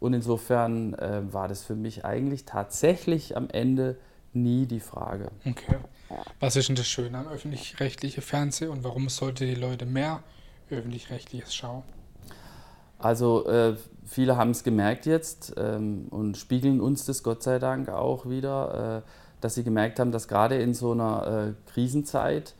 Und 0.00 0.14
insofern 0.14 0.94
äh, 0.94 1.22
war 1.30 1.46
das 1.46 1.62
für 1.62 1.76
mich 1.76 2.04
eigentlich 2.04 2.44
tatsächlich 2.44 3.36
am 3.36 3.48
Ende 3.48 3.96
nie 4.32 4.66
die 4.66 4.80
Frage. 4.80 5.30
Okay. 5.46 5.76
Was 6.40 6.56
ist 6.56 6.68
denn 6.68 6.76
das 6.76 6.86
Schöne 6.86 7.18
am 7.18 7.28
öffentlich-rechtlichen 7.28 8.22
Fernsehen 8.22 8.70
und 8.70 8.84
warum 8.84 9.08
sollte 9.08 9.46
die 9.46 9.54
Leute 9.54 9.86
mehr 9.86 10.22
öffentlich-rechtliches 10.70 11.54
schauen? 11.54 11.82
Also 12.98 13.46
äh, 13.46 13.76
viele 14.04 14.36
haben 14.36 14.50
es 14.50 14.62
gemerkt 14.62 15.06
jetzt 15.06 15.54
ähm, 15.56 16.06
und 16.10 16.36
spiegeln 16.36 16.80
uns 16.80 17.04
das 17.04 17.22
Gott 17.22 17.42
sei 17.42 17.58
Dank 17.58 17.88
auch 17.88 18.28
wieder, 18.28 19.02
äh, 19.04 19.08
dass 19.40 19.56
sie 19.56 19.64
gemerkt 19.64 19.98
haben, 19.98 20.12
dass 20.12 20.28
gerade 20.28 20.56
in 20.56 20.72
so 20.72 20.92
einer 20.92 21.54
äh, 21.66 21.70
Krisenzeit 21.72 22.54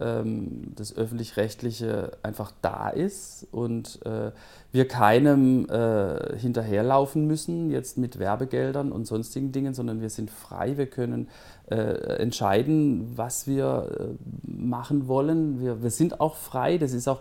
ähm, 0.00 0.72
das 0.74 0.96
öffentlich-rechtliche 0.96 2.12
einfach 2.22 2.52
da 2.62 2.88
ist 2.88 3.46
und 3.50 4.00
äh, 4.04 4.32
wir 4.72 4.88
keinem 4.88 5.68
äh, 5.68 6.36
hinterherlaufen 6.38 7.26
müssen, 7.26 7.70
jetzt 7.70 7.98
mit 7.98 8.18
Werbegeldern 8.18 8.92
und 8.92 9.06
sonstigen 9.06 9.52
Dingen, 9.52 9.74
sondern 9.74 10.00
wir 10.00 10.10
sind 10.10 10.30
frei, 10.30 10.76
wir 10.76 10.86
können 10.86 11.28
äh, 11.70 11.76
entscheiden, 12.18 13.12
was 13.16 13.46
wir 13.46 13.88
äh, 13.98 14.50
machen 14.50 15.08
wollen. 15.08 15.60
Wir, 15.60 15.82
wir 15.82 15.90
sind 15.90 16.20
auch 16.20 16.36
frei, 16.36 16.78
das 16.78 16.92
ist 16.92 17.08
auch 17.08 17.20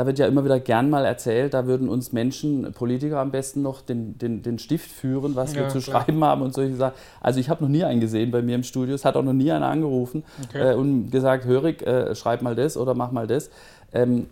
da 0.00 0.06
wird 0.06 0.18
ja 0.18 0.26
immer 0.26 0.46
wieder 0.46 0.58
gern 0.58 0.88
mal 0.88 1.04
erzählt, 1.04 1.52
da 1.52 1.66
würden 1.66 1.90
uns 1.90 2.10
Menschen, 2.10 2.72
Politiker 2.72 3.18
am 3.18 3.30
besten 3.30 3.60
noch 3.60 3.82
den, 3.82 4.16
den, 4.16 4.40
den 4.40 4.58
Stift 4.58 4.90
führen, 4.90 5.36
was 5.36 5.52
ja, 5.52 5.60
wir 5.60 5.68
zu 5.68 5.78
klar. 5.80 6.04
schreiben 6.04 6.24
haben 6.24 6.40
und 6.40 6.54
solche 6.54 6.74
Sachen. 6.74 6.94
Also 7.20 7.38
ich 7.38 7.50
habe 7.50 7.62
noch 7.62 7.68
nie 7.68 7.84
einen 7.84 8.00
gesehen 8.00 8.30
bei 8.30 8.40
mir 8.40 8.54
im 8.54 8.62
Studio, 8.62 8.94
es 8.94 9.04
hat 9.04 9.14
auch 9.16 9.22
noch 9.22 9.34
nie 9.34 9.52
einer 9.52 9.66
angerufen 9.66 10.24
okay. 10.42 10.70
äh, 10.70 10.74
und 10.74 11.10
gesagt, 11.10 11.44
Hörig, 11.44 11.82
äh, 11.82 12.14
schreib 12.14 12.40
mal 12.40 12.54
das 12.54 12.78
oder 12.78 12.94
mach 12.94 13.12
mal 13.12 13.26
das. 13.26 13.50
Ähm, 13.92 14.30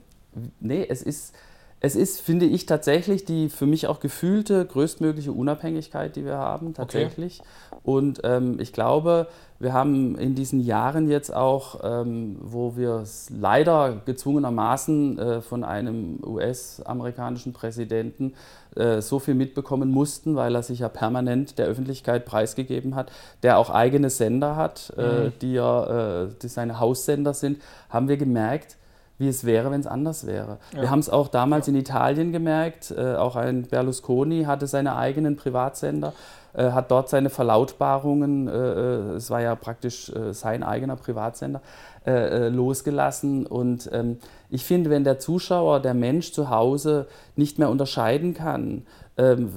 nee, 0.59 0.87
es 0.89 1.03
ist, 1.03 1.35
es 1.81 1.95
ist, 1.95 2.21
finde 2.21 2.47
ich, 2.47 2.67
tatsächlich 2.67 3.25
die 3.25 3.49
für 3.49 3.67
mich 3.67 3.87
auch 3.87 4.01
gefühlte 4.01 4.65
größtmögliche 4.67 5.31
Unabhängigkeit, 5.31 6.17
die 6.17 6.25
wir 6.25 6.37
haben, 6.37 6.75
tatsächlich. 6.75 7.41
Okay. 7.71 7.81
Und 7.85 8.21
ähm, 8.25 8.59
ich 8.59 8.73
glaube, 8.73 9.29
wir 9.61 9.73
haben 9.73 10.17
in 10.17 10.35
diesen 10.35 10.61
Jahren 10.61 11.09
jetzt 11.09 11.35
auch, 11.35 11.81
ähm, 11.85 12.37
wo 12.41 12.77
wir 12.77 12.97
es 12.97 13.31
leider 13.31 14.03
gezwungenermaßen 14.05 15.19
äh, 15.19 15.41
von 15.41 15.63
einem 15.63 16.19
US-amerikanischen 16.25 17.53
Präsidenten 17.53 18.35
äh, 18.77 19.01
so 19.01 19.21
viel 19.21 19.35
mitbekommen 19.35 19.91
mussten, 19.91 20.35
weil 20.35 20.55
er 20.57 20.63
sich 20.65 20.81
ja 20.81 20.89
permanent 20.89 21.59
der 21.59 21.67
Öffentlichkeit 21.67 22.25
preisgegeben 22.25 22.97
hat, 22.97 23.13
der 23.43 23.59
auch 23.59 23.71
eigene 23.71 24.11
Sender 24.11 24.57
hat, 24.57 24.93
äh, 24.97 25.27
mhm. 25.27 25.33
die 25.41 25.53
ja 25.55 26.23
äh, 26.25 26.29
die 26.43 26.49
seine 26.49 26.81
Haussender 26.81 27.35
sind, 27.35 27.61
haben 27.89 28.09
wir 28.09 28.17
gemerkt, 28.17 28.77
wie 29.19 29.29
es 29.29 29.45
wäre, 29.45 29.71
wenn 29.71 29.81
es 29.81 29.87
anders 29.87 30.27
wäre. 30.27 30.59
Ja. 30.73 30.83
Wir 30.83 30.91
haben 30.91 31.01
es 31.01 31.11
auch 31.11 31.29
damals 31.29 31.67
ja. 31.67 31.73
in 31.73 31.79
Italien 31.79 32.33
gemerkt, 32.33 32.95
äh, 32.97 33.17
auch 33.17 33.37
ein 33.37 33.63
Berlusconi 33.63 34.45
hatte 34.45 34.67
seine 34.67 34.97
eigenen 34.97 35.37
Privatsender, 35.37 36.13
äh, 36.55 36.71
hat 36.71 36.91
dort 36.91 37.09
seine 37.09 37.29
Verlautbarungen, 37.29 38.49
äh, 38.49 38.53
äh 38.53 39.17
es 39.17 39.31
war 39.31 39.41
ja 39.41 39.55
praktisch 39.55 40.11
äh, 40.11 40.33
sein 40.33 40.63
eigener 40.63 40.97
Privatsender, 40.97 41.61
äh, 42.07 42.49
losgelassen. 42.49 43.47
Und 43.47 43.91
ähm, 43.93 44.19
ich 44.51 44.65
finde, 44.65 44.89
wenn 44.89 45.05
der 45.05 45.19
Zuschauer, 45.19 45.81
der 45.81 45.95
Mensch 45.95 46.33
zu 46.33 46.49
Hause 46.49 47.07
nicht 47.37 47.59
mehr 47.59 47.69
unterscheiden 47.69 48.35
kann, 48.35 48.87
ähm, 49.19 49.51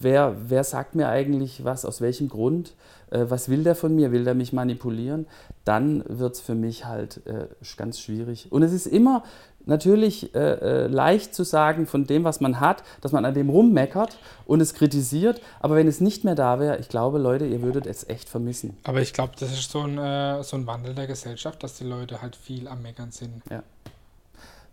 wer, 0.00 0.34
wer 0.48 0.64
sagt 0.64 0.96
mir 0.96 1.08
eigentlich 1.08 1.64
was, 1.64 1.84
aus 1.84 2.00
welchem 2.00 2.28
Grund, 2.28 2.74
was 3.10 3.48
will 3.48 3.62
der 3.64 3.74
von 3.74 3.96
mir, 3.96 4.12
will 4.12 4.24
der 4.24 4.34
mich 4.34 4.52
manipulieren, 4.52 5.26
dann 5.68 6.02
wird 6.08 6.34
es 6.34 6.40
für 6.40 6.54
mich 6.54 6.86
halt 6.86 7.26
äh, 7.26 7.46
ganz 7.76 8.00
schwierig. 8.00 8.50
Und 8.50 8.62
es 8.62 8.72
ist 8.72 8.86
immer 8.86 9.22
natürlich 9.66 10.34
äh, 10.34 10.38
äh, 10.38 10.86
leicht 10.86 11.34
zu 11.34 11.44
sagen 11.44 11.86
von 11.86 12.06
dem, 12.06 12.24
was 12.24 12.40
man 12.40 12.58
hat, 12.58 12.82
dass 13.02 13.12
man 13.12 13.26
an 13.26 13.34
dem 13.34 13.50
rummeckert 13.50 14.16
und 14.46 14.62
es 14.62 14.72
kritisiert, 14.72 15.42
aber 15.60 15.76
wenn 15.76 15.86
es 15.86 16.00
nicht 16.00 16.24
mehr 16.24 16.34
da 16.34 16.58
wäre, 16.58 16.78
ich 16.78 16.88
glaube, 16.88 17.18
Leute, 17.18 17.44
ihr 17.44 17.60
würdet 17.60 17.86
es 17.86 18.08
echt 18.08 18.30
vermissen. 18.30 18.78
Aber 18.84 19.02
ich 19.02 19.12
glaube, 19.12 19.34
das 19.38 19.52
ist 19.52 19.70
so 19.70 19.82
ein, 19.82 19.98
äh, 19.98 20.42
so 20.42 20.56
ein 20.56 20.66
Wandel 20.66 20.94
der 20.94 21.06
Gesellschaft, 21.06 21.62
dass 21.62 21.74
die 21.74 21.84
Leute 21.84 22.22
halt 22.22 22.34
viel 22.34 22.66
am 22.66 22.80
Meckern 22.80 23.10
sind. 23.10 23.42
Ja. 23.50 23.62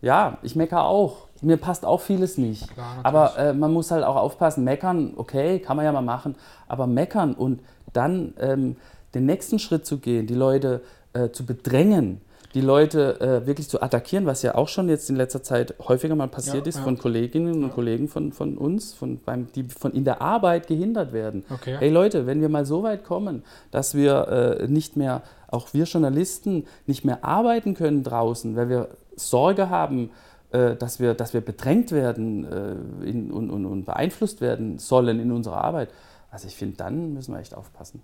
Ja, 0.02 0.38
ich 0.44 0.56
meckere 0.56 0.84
auch. 0.84 1.28
Mir 1.42 1.58
passt 1.58 1.84
auch 1.84 2.00
vieles 2.00 2.38
nicht. 2.38 2.72
Klar, 2.74 3.00
aber 3.04 3.38
äh, 3.38 3.54
man 3.54 3.74
muss 3.74 3.92
halt 3.92 4.04
auch 4.04 4.16
aufpassen. 4.16 4.64
Meckern, 4.64 5.14
okay, 5.16 5.60
kann 5.60 5.76
man 5.78 5.86
ja 5.86 5.92
mal 5.92 6.02
machen. 6.02 6.36
Aber 6.68 6.86
meckern 6.86 7.34
und 7.34 7.62
dann 7.92 8.34
ähm, 8.40 8.76
den 9.16 9.26
nächsten 9.26 9.60
Schritt 9.60 9.86
zu 9.86 9.98
gehen, 9.98 10.28
die 10.28 10.36
Leute 10.36 10.82
äh, 11.14 11.30
zu 11.30 11.46
bedrängen, 11.46 12.22
die 12.56 12.62
Leute 12.62 13.20
äh, 13.20 13.48
wirklich 13.48 13.68
zu 13.68 13.82
attackieren, 13.82 14.26
was 14.26 14.42
ja 14.42 14.56
auch 14.56 14.70
schon 14.70 14.88
jetzt 14.88 15.10
in 15.10 15.18
letzter 15.18 15.44
Zeit 15.44 15.76
häufiger 15.88 16.16
mal 16.16 16.30
passiert 16.30 16.66
ja, 16.66 16.70
ist 16.70 16.78
ja. 16.78 16.84
von 16.84 16.98
Kolleginnen 16.98 17.64
und 17.64 17.74
Kollegen 17.74 18.08
von, 18.08 18.32
von 18.32 18.58
uns, 18.58 18.94
von, 18.94 19.20
beim, 19.20 19.52
die 19.54 19.64
von 19.64 19.92
in 19.92 20.06
der 20.06 20.22
Arbeit 20.22 20.68
gehindert 20.68 21.12
werden. 21.12 21.44
Okay. 21.50 21.76
Hey 21.78 21.90
Leute, 21.90 22.26
wenn 22.28 22.40
wir 22.40 22.48
mal 22.48 22.66
so 22.66 22.82
weit 22.82 23.04
kommen, 23.04 23.44
dass 23.72 23.94
wir 23.94 24.60
äh, 24.62 24.68
nicht 24.70 24.96
mehr, 24.96 25.22
auch 25.50 25.74
wir 25.74 25.84
Journalisten, 25.84 26.66
nicht 26.88 27.04
mehr 27.04 27.26
arbeiten 27.26 27.74
können 27.74 28.04
draußen, 28.04 28.56
weil 28.56 28.70
wir 28.70 28.88
Sorge 29.18 29.70
haben, 29.70 30.12
äh, 30.52 30.76
dass, 30.78 31.02
wir, 31.02 31.14
dass 31.14 31.34
wir 31.34 31.42
bedrängt 31.42 31.92
werden 31.92 32.46
äh, 32.46 33.10
in, 33.10 33.32
und, 33.32 33.50
und, 33.50 33.66
und 33.66 33.86
beeinflusst 33.86 34.40
werden 34.40 34.80
sollen 34.80 35.20
in 35.20 35.34
unserer 35.34 35.62
Arbeit, 35.62 35.90
also 36.36 36.50
ich 36.50 36.56
finde, 36.58 36.76
dann 36.76 37.14
müssen 37.14 37.34
wir 37.34 37.40
echt 37.40 37.54
aufpassen. 37.54 38.02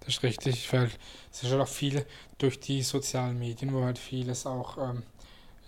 Das 0.00 0.08
ist 0.08 0.22
richtig, 0.22 0.70
weil 0.70 0.90
es 1.32 1.42
ist 1.42 1.50
halt 1.50 1.62
auch 1.62 1.66
viel 1.66 2.04
durch 2.36 2.60
die 2.60 2.82
sozialen 2.82 3.38
Medien, 3.38 3.72
wo 3.72 3.82
halt 3.82 3.98
vieles 3.98 4.44
auch 4.44 4.76
ähm, 4.76 5.02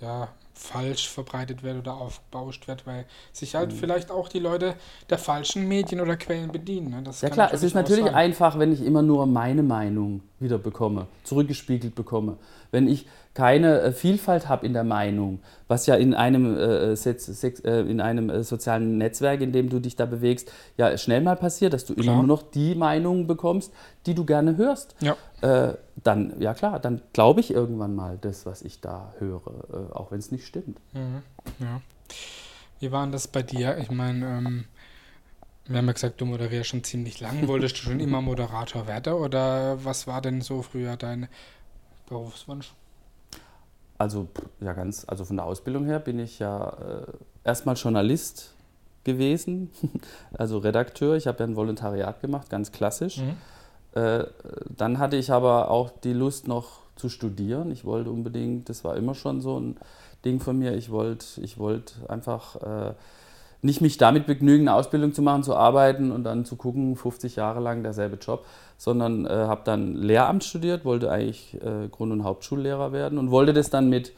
ja, 0.03 0.29
falsch 0.53 1.09
verbreitet 1.09 1.63
wird 1.63 1.79
oder 1.79 1.95
aufgebauscht 1.95 2.69
wird, 2.69 2.87
weil 2.87 3.07
sich 3.33 3.55
halt 3.55 3.73
mhm. 3.73 3.77
vielleicht 3.77 4.11
auch 4.11 4.29
die 4.29 4.41
Leute 4.41 4.75
der 5.09 5.17
falschen 5.17 5.67
Medien 5.67 6.03
oder 6.03 6.19
Quellen 6.19 6.53
bedienen. 6.53 6.91
Ne? 6.91 7.11
ja 7.19 7.31
klar, 7.31 7.51
es 7.51 7.63
ist 7.63 7.73
natürlich 7.73 8.05
sein. 8.05 8.15
einfach, 8.15 8.59
wenn 8.59 8.75
ich 8.75 8.85
immer 8.85 9.01
nur 9.01 9.25
meine 9.25 9.63
Meinung 9.63 10.21
wieder 10.43 10.59
bekomme, 10.59 11.07
zurückgespiegelt 11.25 11.95
bekomme. 11.95 12.37
Wenn 12.71 12.89
ich 12.89 13.07
keine 13.35 13.81
äh, 13.81 13.93
Vielfalt 13.93 14.49
habe 14.49 14.67
in 14.67 14.73
der 14.73 14.85
Meinung, 14.85 15.41
was 15.69 15.87
ja 15.87 15.95
in 15.95 16.15
einem, 16.15 16.57
äh, 16.57 16.97
Sex, 16.97 17.29
äh, 17.61 17.81
in 17.81 18.01
einem 18.01 18.29
äh, 18.29 18.45
sozialen 18.45 18.99
Netzwerk, 18.99 19.41
in 19.41 19.53
dem 19.53 19.71
du 19.71 19.81
dich 19.81 19.97
da 19.97 20.07
bewegst, 20.07 20.53
ja 20.77 20.97
schnell 20.99 21.23
mal 21.23 21.37
passiert, 21.37 21.73
dass 21.73 21.85
du 21.85 21.95
klar. 21.95 22.05
immer 22.05 22.17
nur 22.17 22.27
noch 22.27 22.43
die 22.43 22.75
Meinungen 22.75 23.27
bekommst, 23.27 23.73
die 24.07 24.15
du 24.15 24.25
gerne 24.25 24.57
hörst. 24.57 24.95
Ja. 25.01 25.17
Äh, 25.41 25.75
dann, 26.03 26.35
ja 26.41 26.55
klar, 26.55 26.79
dann 26.79 27.01
glaube 27.13 27.41
ich 27.41 27.53
irgendwann 27.53 27.95
mal 27.95 28.19
das, 28.21 28.45
was 28.45 28.63
ich 28.63 28.81
da 28.81 29.13
höre, 29.19 29.65
äh, 29.73 29.93
auch 29.93 30.11
wenn 30.11 30.19
es 30.19 30.31
nicht 30.31 30.47
stimmt. 30.47 30.79
Mhm. 30.93 31.23
Ja. 31.59 31.81
Wie 32.81 32.91
war 32.91 33.07
das 33.07 33.29
bei 33.29 33.43
dir? 33.43 33.79
Ich 33.79 33.91
meine, 33.91 34.27
ähm, 34.27 34.65
wir 35.67 35.79
haben 35.79 35.87
ja 35.87 35.93
gesagt, 35.93 36.21
du 36.21 36.27
moderierst 36.27 36.71
schon 36.71 36.85
ziemlich 36.85 37.21
lang. 37.21 37.47
Wolltest 37.49 37.77
du 37.77 37.81
schon 37.83 38.01
immer 38.01 38.21
Moderator 38.21 38.87
werden 38.87 39.15
oder 39.15 39.85
was 39.85 40.07
war 40.07 40.21
denn 40.21 40.41
so 40.41 40.63
früher 40.63 40.97
dein 40.97 41.29
Berufswunsch? 42.09 42.75
Also, 43.99 44.29
ja, 44.61 44.73
ganz, 44.73 45.05
also 45.07 45.25
von 45.25 45.37
der 45.37 45.47
Ausbildung 45.47 45.85
her 45.85 46.01
bin 46.01 46.19
ich 46.19 46.41
ja 46.41 46.71
äh, 46.71 47.07
erstmal 47.45 47.77
Journalist 47.77 48.53
gewesen, 49.05 49.71
also 50.33 50.59
Redakteur. 50.59 51.17
Ich 51.17 51.27
habe 51.27 51.39
ja 51.41 51.47
ein 51.47 51.57
Volontariat 51.57 52.21
gemacht, 52.21 52.51
ganz 52.51 52.73
klassisch. 52.73 53.19
Mhm. 53.19 53.37
Äh, 53.95 54.25
dann 54.77 54.99
hatte 54.99 55.17
ich 55.17 55.31
aber 55.31 55.71
auch 55.71 55.91
die 55.91 56.13
Lust 56.13 56.49
noch 56.49 56.81
zu 56.97 57.09
studieren. 57.09 57.71
Ich 57.71 57.85
wollte 57.85 58.11
unbedingt, 58.11 58.69
das 58.69 58.85
war 58.85 58.97
immer 58.97 59.15
schon 59.15 59.41
so 59.41 59.59
ein 59.59 59.77
Ding 60.25 60.41
von 60.41 60.59
mir, 60.59 60.75
ich 60.75 60.91
wollte 60.91 61.41
ich 61.41 61.59
wollt 61.59 61.95
einfach 62.09 62.57
äh, 62.57 62.95
nicht 63.63 63.81
mich 63.81 63.97
damit 63.97 64.27
begnügen, 64.27 64.69
eine 64.69 64.77
Ausbildung 64.77 65.15
zu 65.15 65.23
machen, 65.23 65.45
zu 65.45 65.55
arbeiten 65.55 66.11
und 66.11 66.25
dann 66.25 66.45
zu 66.45 66.57
gucken, 66.57 66.97
50 66.97 67.37
Jahre 67.37 67.61
lang 67.61 67.85
derselbe 67.85 68.17
Job, 68.17 68.45
sondern 68.77 69.25
äh, 69.25 69.31
habe 69.31 69.63
dann 69.65 69.95
Lehramt 69.95 70.43
studiert, 70.43 70.85
wollte 70.85 71.11
eigentlich 71.11 71.55
äh, 71.63 71.89
Grund- 71.89 72.13
und 72.13 72.25
Hauptschullehrer 72.25 72.93
werden 72.93 73.19
und 73.19 73.31
wollte 73.31 73.53
das 73.53 73.71
dann 73.71 73.89
mit, 73.89 74.13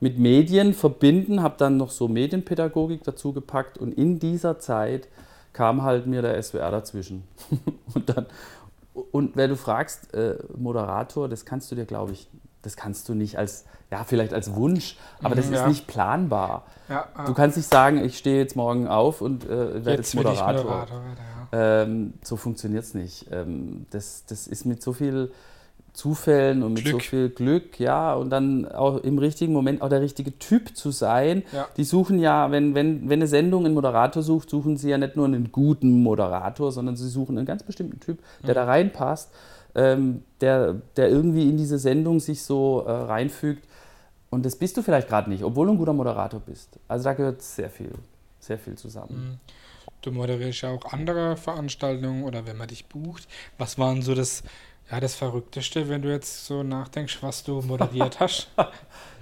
mit 0.00 0.18
Medien 0.18 0.74
verbinden, 0.74 1.40
habe 1.40 1.54
dann 1.56 1.76
noch 1.76 1.90
so 1.90 2.08
Medienpädagogik 2.08 3.04
dazu 3.04 3.32
gepackt 3.32 3.78
und 3.78 3.94
in 3.94 4.18
dieser 4.18 4.58
Zeit 4.58 5.06
kam 5.52 5.82
halt 5.82 6.06
mir 6.06 6.22
der 6.22 6.42
SWR 6.42 6.72
dazwischen. 6.72 7.22
und 7.94 8.08
dann, 8.08 8.26
und 9.12 9.36
wenn 9.36 9.50
du 9.50 9.56
fragst, 9.56 10.12
äh, 10.14 10.36
Moderator, 10.56 11.28
das 11.28 11.44
kannst 11.44 11.70
du 11.70 11.76
dir, 11.76 11.84
glaube 11.84 12.12
ich, 12.12 12.28
das 12.62 12.76
kannst 12.76 13.08
du 13.08 13.14
nicht 13.14 13.38
als, 13.38 13.64
ja, 13.90 14.04
vielleicht 14.04 14.34
als 14.34 14.54
Wunsch, 14.54 14.96
aber 15.22 15.34
das 15.34 15.46
mhm, 15.46 15.54
ja. 15.54 15.62
ist 15.62 15.68
nicht 15.68 15.86
planbar. 15.86 16.66
Ja, 16.88 17.06
ja. 17.16 17.24
Du 17.24 17.34
kannst 17.34 17.56
nicht 17.56 17.70
sagen, 17.70 18.04
ich 18.04 18.18
stehe 18.18 18.38
jetzt 18.38 18.56
morgen 18.56 18.88
auf 18.88 19.20
und 19.20 19.44
äh, 19.44 19.48
werde 19.48 19.90
jetzt, 19.90 20.12
jetzt 20.12 20.14
Moderator. 20.14 20.64
Moderator 20.64 21.00
ähm, 21.52 22.14
so 22.22 22.36
funktioniert 22.36 22.84
es 22.84 22.94
nicht. 22.94 23.26
Ähm, 23.30 23.86
das, 23.90 24.24
das 24.26 24.46
ist 24.46 24.64
mit 24.64 24.82
so 24.82 24.92
viel 24.92 25.32
Zufällen 25.92 26.62
und 26.62 26.74
mit 26.74 26.84
Glück. 26.84 27.02
so 27.02 27.08
viel 27.08 27.28
Glück, 27.30 27.80
ja, 27.80 28.14
und 28.14 28.30
dann 28.30 28.70
auch 28.70 28.98
im 28.98 29.18
richtigen 29.18 29.52
Moment 29.52 29.82
auch 29.82 29.88
der 29.88 30.00
richtige 30.00 30.38
Typ 30.38 30.76
zu 30.76 30.92
sein. 30.92 31.42
Die 31.76 31.82
suchen 31.82 32.20
ja, 32.20 32.52
wenn, 32.52 32.76
wenn, 32.76 33.08
wenn 33.08 33.18
eine 33.18 33.26
Sendung 33.26 33.64
einen 33.64 33.74
Moderator 33.74 34.22
sucht, 34.22 34.50
suchen 34.50 34.76
sie 34.76 34.90
ja 34.90 34.98
nicht 34.98 35.16
nur 35.16 35.26
einen 35.26 35.50
guten 35.50 36.02
Moderator, 36.02 36.70
sondern 36.70 36.94
sie 36.96 37.08
suchen 37.08 37.36
einen 37.36 37.46
ganz 37.46 37.64
bestimmten 37.64 37.98
Typ, 37.98 38.20
der 38.42 38.50
mhm. 38.50 38.54
da 38.54 38.64
reinpasst 38.64 39.30
ähm, 39.74 40.22
der, 40.40 40.74
der 40.96 41.08
irgendwie 41.08 41.48
in 41.48 41.56
diese 41.56 41.78
Sendung 41.78 42.20
sich 42.20 42.42
so 42.42 42.84
äh, 42.86 42.90
reinfügt. 42.90 43.66
Und 44.30 44.46
das 44.46 44.56
bist 44.56 44.76
du 44.76 44.82
vielleicht 44.82 45.08
gerade 45.08 45.28
nicht, 45.28 45.42
obwohl 45.42 45.66
du 45.66 45.72
ein 45.72 45.78
guter 45.78 45.92
Moderator 45.92 46.40
bist. 46.40 46.78
Also 46.88 47.04
da 47.04 47.14
gehört 47.14 47.42
sehr 47.42 47.70
viel, 47.70 47.92
sehr 48.38 48.58
viel 48.58 48.76
zusammen. 48.76 49.40
Mhm. 49.40 49.54
Du 50.02 50.12
moderierst 50.12 50.62
ja 50.62 50.70
auch 50.70 50.92
andere 50.92 51.36
Veranstaltungen 51.36 52.24
oder 52.24 52.46
wenn 52.46 52.56
man 52.56 52.68
dich 52.68 52.86
bucht. 52.86 53.28
Was 53.58 53.78
war 53.78 53.92
denn 53.92 54.02
so 54.02 54.14
das, 54.14 54.42
ja, 54.90 55.00
das 55.00 55.14
Verrückteste, 55.14 55.88
wenn 55.88 56.02
du 56.02 56.10
jetzt 56.10 56.46
so 56.46 56.62
nachdenkst, 56.62 57.18
was 57.22 57.44
du 57.44 57.60
moderiert 57.60 58.20
hast? 58.20 58.50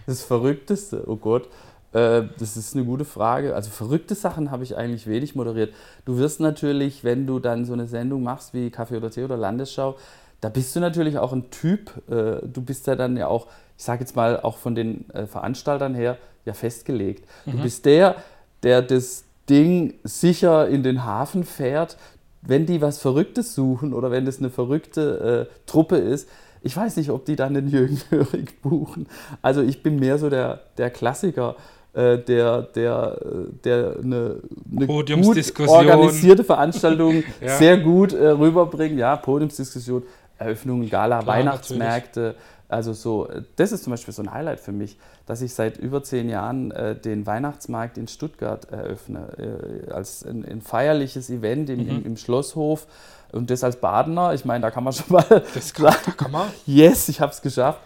das 0.06 0.22
Verrückteste, 0.22 1.04
oh 1.06 1.16
Gott. 1.16 1.48
Äh, 1.92 2.24
das 2.38 2.56
ist 2.56 2.76
eine 2.76 2.84
gute 2.84 3.04
Frage. 3.04 3.54
Also 3.54 3.70
verrückte 3.70 4.14
Sachen 4.14 4.50
habe 4.50 4.62
ich 4.62 4.76
eigentlich 4.76 5.06
wenig 5.06 5.34
moderiert. 5.34 5.74
Du 6.04 6.18
wirst 6.18 6.38
natürlich, 6.38 7.02
wenn 7.02 7.26
du 7.26 7.38
dann 7.38 7.64
so 7.64 7.72
eine 7.72 7.86
Sendung 7.86 8.22
machst 8.22 8.54
wie 8.54 8.70
Kaffee 8.70 8.96
oder 8.98 9.10
Tee 9.10 9.24
oder 9.24 9.36
Landesschau, 9.36 9.96
da 10.40 10.48
bist 10.48 10.74
du 10.76 10.80
natürlich 10.80 11.18
auch 11.18 11.32
ein 11.32 11.50
Typ. 11.50 11.92
Äh, 12.08 12.46
du 12.46 12.62
bist 12.62 12.86
ja 12.86 12.96
dann 12.96 13.16
ja 13.16 13.26
auch, 13.26 13.46
ich 13.76 13.84
sage 13.84 14.00
jetzt 14.00 14.16
mal, 14.16 14.40
auch 14.40 14.58
von 14.58 14.74
den 14.74 15.08
äh, 15.10 15.26
Veranstaltern 15.26 15.94
her 15.94 16.16
ja 16.44 16.52
festgelegt. 16.52 17.26
Mhm. 17.44 17.52
Du 17.52 17.62
bist 17.62 17.84
der, 17.84 18.16
der 18.62 18.82
das 18.82 19.24
Ding 19.48 19.94
sicher 20.04 20.68
in 20.68 20.82
den 20.82 21.04
Hafen 21.04 21.44
fährt, 21.44 21.96
wenn 22.42 22.66
die 22.66 22.80
was 22.80 22.98
Verrücktes 22.98 23.54
suchen 23.54 23.92
oder 23.92 24.10
wenn 24.10 24.24
das 24.24 24.38
eine 24.38 24.50
verrückte 24.50 25.48
äh, 25.48 25.66
Truppe 25.66 25.96
ist. 25.96 26.28
Ich 26.62 26.76
weiß 26.76 26.96
nicht, 26.96 27.10
ob 27.10 27.24
die 27.24 27.36
dann 27.36 27.54
den 27.54 27.68
Jürgen 27.68 28.00
Hörig 28.10 28.60
buchen. 28.62 29.06
Also 29.42 29.62
ich 29.62 29.82
bin 29.82 29.98
mehr 29.98 30.18
so 30.18 30.30
der, 30.30 30.60
der 30.76 30.90
Klassiker 30.90 31.56
äh, 31.94 32.18
der, 32.18 32.62
der, 32.62 33.18
der 33.64 33.96
eine, 34.02 34.36
eine 34.70 34.86
gut 34.86 35.10
organisierte 35.58 36.44
Veranstaltung 36.44 37.24
ja. 37.40 37.56
sehr 37.56 37.78
gut 37.78 38.12
äh, 38.12 38.28
rüberbringt. 38.28 38.98
Ja, 38.98 39.16
Podiumsdiskussion 39.16 40.02
Eröffnungen, 40.38 40.88
Gala, 40.88 41.20
Klar, 41.22 41.36
Weihnachtsmärkte, 41.36 42.34
Also 42.68 42.92
so, 42.92 43.28
das 43.56 43.72
ist 43.72 43.84
zum 43.84 43.92
Beispiel 43.92 44.14
so 44.14 44.22
ein 44.22 44.32
Highlight 44.32 44.60
für 44.60 44.72
mich, 44.72 44.98
dass 45.26 45.42
ich 45.42 45.54
seit 45.54 45.78
über 45.78 46.02
zehn 46.02 46.28
Jahren 46.28 46.70
äh, 46.70 46.94
den 46.94 47.26
Weihnachtsmarkt 47.26 47.98
in 47.98 48.08
Stuttgart 48.08 48.70
eröffne, 48.70 49.86
äh, 49.88 49.90
als 49.90 50.24
ein, 50.24 50.44
ein, 50.44 50.60
feierliches 50.60 51.28
Event 51.30 51.70
im, 51.70 51.82
mhm. 51.82 51.88
im, 51.88 52.06
im, 52.06 52.16
Schlosshof. 52.16 52.86
Und 53.32 53.50
das 53.50 53.62
als 53.64 53.76
Badener, 53.76 54.32
ich 54.32 54.44
meine, 54.44 54.62
da 54.62 54.70
kann 54.70 54.84
man 54.84 54.92
schon 54.92 55.06
mal 55.08 55.24
das 55.54 55.74
kann, 55.74 55.94
da 56.04 56.12
kann 56.12 56.30
man. 56.30 56.48
yes, 56.66 57.08
ich 57.08 57.20
habe 57.20 57.32
es 57.32 57.42
geschafft. 57.42 57.80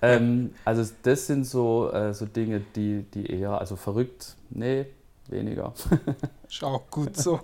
Ähm, 0.00 0.54
also 0.64 0.90
das 1.04 1.28
sind 1.28 1.44
so, 1.44 1.90
äh, 1.92 2.12
so 2.12 2.26
Dinge, 2.26 2.62
die, 2.74 3.04
die 3.14 3.26
eher, 3.26 3.58
also 3.58 3.76
verrückt, 3.76 4.34
nee, 4.50 4.86
weniger. 5.28 5.72
Ist 6.48 6.62
auch 6.64 6.90
gut 6.90 7.16
so. 7.16 7.40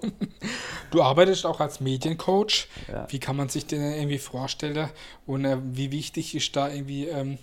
Du 0.91 1.03
arbeitest 1.03 1.47
auch 1.47 1.61
als 1.61 1.81
Mediencoach. 1.81 2.69
Ja. 2.91 3.07
Wie 3.09 3.19
kann 3.19 3.37
man 3.37 3.49
sich 3.49 3.67
denn 3.67 3.83
irgendwie 3.83 4.19
vorstellen? 4.19 4.89
Und 5.27 5.45
äh, 5.45 5.59
wie 5.63 5.91
wichtig 5.91 6.35
ist 6.35 6.55
da 6.57 6.69
irgendwie 6.69 7.07
ähm, 7.07 7.39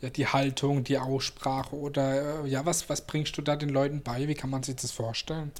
ja, 0.00 0.10
die 0.10 0.26
Haltung, 0.26 0.84
die 0.84 0.98
Aussprache 0.98 1.76
oder 1.76 2.44
äh, 2.44 2.48
ja, 2.48 2.64
was, 2.66 2.88
was 2.88 3.02
bringst 3.02 3.36
du 3.36 3.42
da 3.42 3.56
den 3.56 3.68
Leuten 3.68 4.02
bei? 4.02 4.28
Wie 4.28 4.34
kann 4.34 4.50
man 4.50 4.62
sich 4.62 4.76
das 4.76 4.90
vorstellen? 4.90 5.52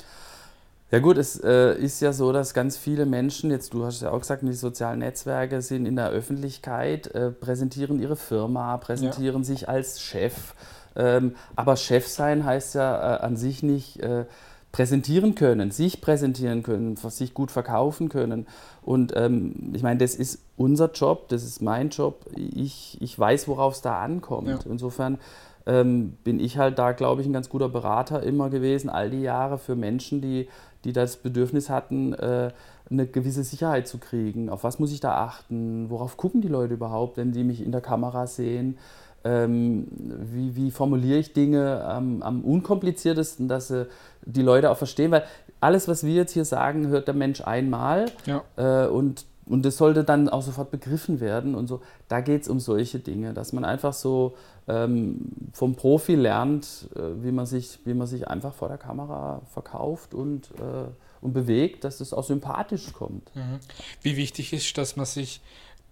Ja 0.90 1.00
gut, 1.00 1.18
es 1.18 1.38
äh, 1.44 1.74
ist 1.74 2.00
ja 2.00 2.14
so, 2.14 2.32
dass 2.32 2.54
ganz 2.54 2.78
viele 2.78 3.04
Menschen, 3.04 3.50
jetzt 3.50 3.74
du 3.74 3.84
hast 3.84 4.00
ja 4.00 4.10
auch 4.10 4.20
gesagt, 4.20 4.42
die 4.42 4.52
sozialen 4.54 5.00
Netzwerke 5.00 5.60
sind 5.60 5.84
in 5.84 5.96
der 5.96 6.08
Öffentlichkeit, 6.08 7.08
äh, 7.08 7.30
präsentieren 7.30 8.00
ihre 8.00 8.16
Firma, 8.16 8.78
präsentieren 8.78 9.42
ja. 9.42 9.44
sich 9.44 9.68
als 9.68 10.00
Chef. 10.00 10.54
Ähm, 10.98 11.34
aber 11.56 11.76
Chef 11.76 12.06
sein 12.06 12.44
heißt 12.44 12.74
ja 12.74 13.16
äh, 13.16 13.20
an 13.20 13.36
sich 13.36 13.62
nicht 13.62 14.00
äh, 14.00 14.26
präsentieren 14.72 15.34
können, 15.34 15.70
sich 15.70 16.00
präsentieren 16.00 16.62
können, 16.62 16.96
sich 16.96 17.32
gut 17.32 17.50
verkaufen 17.50 18.08
können. 18.10 18.46
Und 18.82 19.14
ähm, 19.16 19.72
ich 19.72 19.82
meine, 19.82 19.98
das 19.98 20.14
ist 20.14 20.40
unser 20.56 20.90
Job, 20.92 21.28
das 21.28 21.42
ist 21.42 21.62
mein 21.62 21.88
Job. 21.88 22.26
Ich, 22.34 22.98
ich 23.00 23.18
weiß, 23.18 23.48
worauf 23.48 23.74
es 23.74 23.80
da 23.80 24.02
ankommt. 24.02 24.48
Ja. 24.48 24.58
Insofern 24.70 25.18
ähm, 25.66 26.18
bin 26.24 26.40
ich 26.40 26.58
halt 26.58 26.78
da, 26.78 26.92
glaube 26.92 27.22
ich, 27.22 27.26
ein 27.26 27.32
ganz 27.32 27.48
guter 27.48 27.68
Berater 27.68 28.22
immer 28.22 28.50
gewesen, 28.50 28.90
all 28.90 29.08
die 29.08 29.22
Jahre 29.22 29.56
für 29.56 29.76
Menschen, 29.76 30.20
die 30.20 30.48
die 30.84 30.92
das 30.92 31.16
Bedürfnis 31.16 31.70
hatten, 31.70 32.12
äh, 32.14 32.52
eine 32.90 33.06
gewisse 33.06 33.44
Sicherheit 33.44 33.86
zu 33.88 33.98
kriegen. 33.98 34.48
Auf 34.48 34.64
was 34.64 34.78
muss 34.78 34.92
ich 34.92 35.00
da 35.00 35.16
achten? 35.16 35.90
Worauf 35.90 36.16
gucken 36.16 36.40
die 36.40 36.48
Leute 36.48 36.74
überhaupt, 36.74 37.16
wenn 37.16 37.32
die 37.32 37.44
mich 37.44 37.62
in 37.62 37.72
der 37.72 37.80
Kamera 37.80 38.26
sehen? 38.26 38.78
Ähm, 39.24 39.88
wie, 39.90 40.54
wie, 40.56 40.70
formuliere 40.70 41.18
ich 41.18 41.32
Dinge 41.32 41.84
am, 41.84 42.22
am 42.22 42.42
unkompliziertesten, 42.42 43.48
dass 43.48 43.68
sie 43.68 43.88
die 44.24 44.42
Leute 44.42 44.70
auch 44.70 44.78
verstehen? 44.78 45.10
Weil 45.10 45.24
alles, 45.60 45.88
was 45.88 46.04
wir 46.04 46.14
jetzt 46.14 46.32
hier 46.32 46.44
sagen, 46.44 46.88
hört 46.88 47.08
der 47.08 47.14
Mensch 47.14 47.40
einmal. 47.40 48.06
Ja. 48.26 48.44
Äh, 48.56 48.88
und 48.88 49.24
und 49.48 49.64
das 49.64 49.78
sollte 49.78 50.04
dann 50.04 50.28
auch 50.28 50.42
sofort 50.42 50.70
begriffen 50.70 51.20
werden 51.20 51.54
und 51.54 51.68
so. 51.68 51.80
Da 52.08 52.20
geht 52.20 52.42
es 52.42 52.48
um 52.48 52.60
solche 52.60 52.98
Dinge, 52.98 53.32
dass 53.32 53.52
man 53.52 53.64
einfach 53.64 53.94
so 53.94 54.36
ähm, 54.68 55.32
vom 55.52 55.74
Profi 55.74 56.14
lernt, 56.14 56.88
äh, 56.94 57.24
wie, 57.24 57.32
man 57.32 57.46
sich, 57.46 57.78
wie 57.84 57.94
man 57.94 58.06
sich 58.06 58.28
einfach 58.28 58.52
vor 58.52 58.68
der 58.68 58.76
Kamera 58.76 59.40
verkauft 59.52 60.12
und, 60.12 60.50
äh, 60.58 60.88
und 61.22 61.32
bewegt, 61.32 61.84
dass 61.84 62.00
es 62.00 62.12
auch 62.12 62.24
sympathisch 62.24 62.92
kommt. 62.92 63.34
Mhm. 63.34 63.58
Wie 64.02 64.16
wichtig 64.16 64.52
ist, 64.52 64.76
dass 64.76 64.96
man 64.96 65.06
sich 65.06 65.40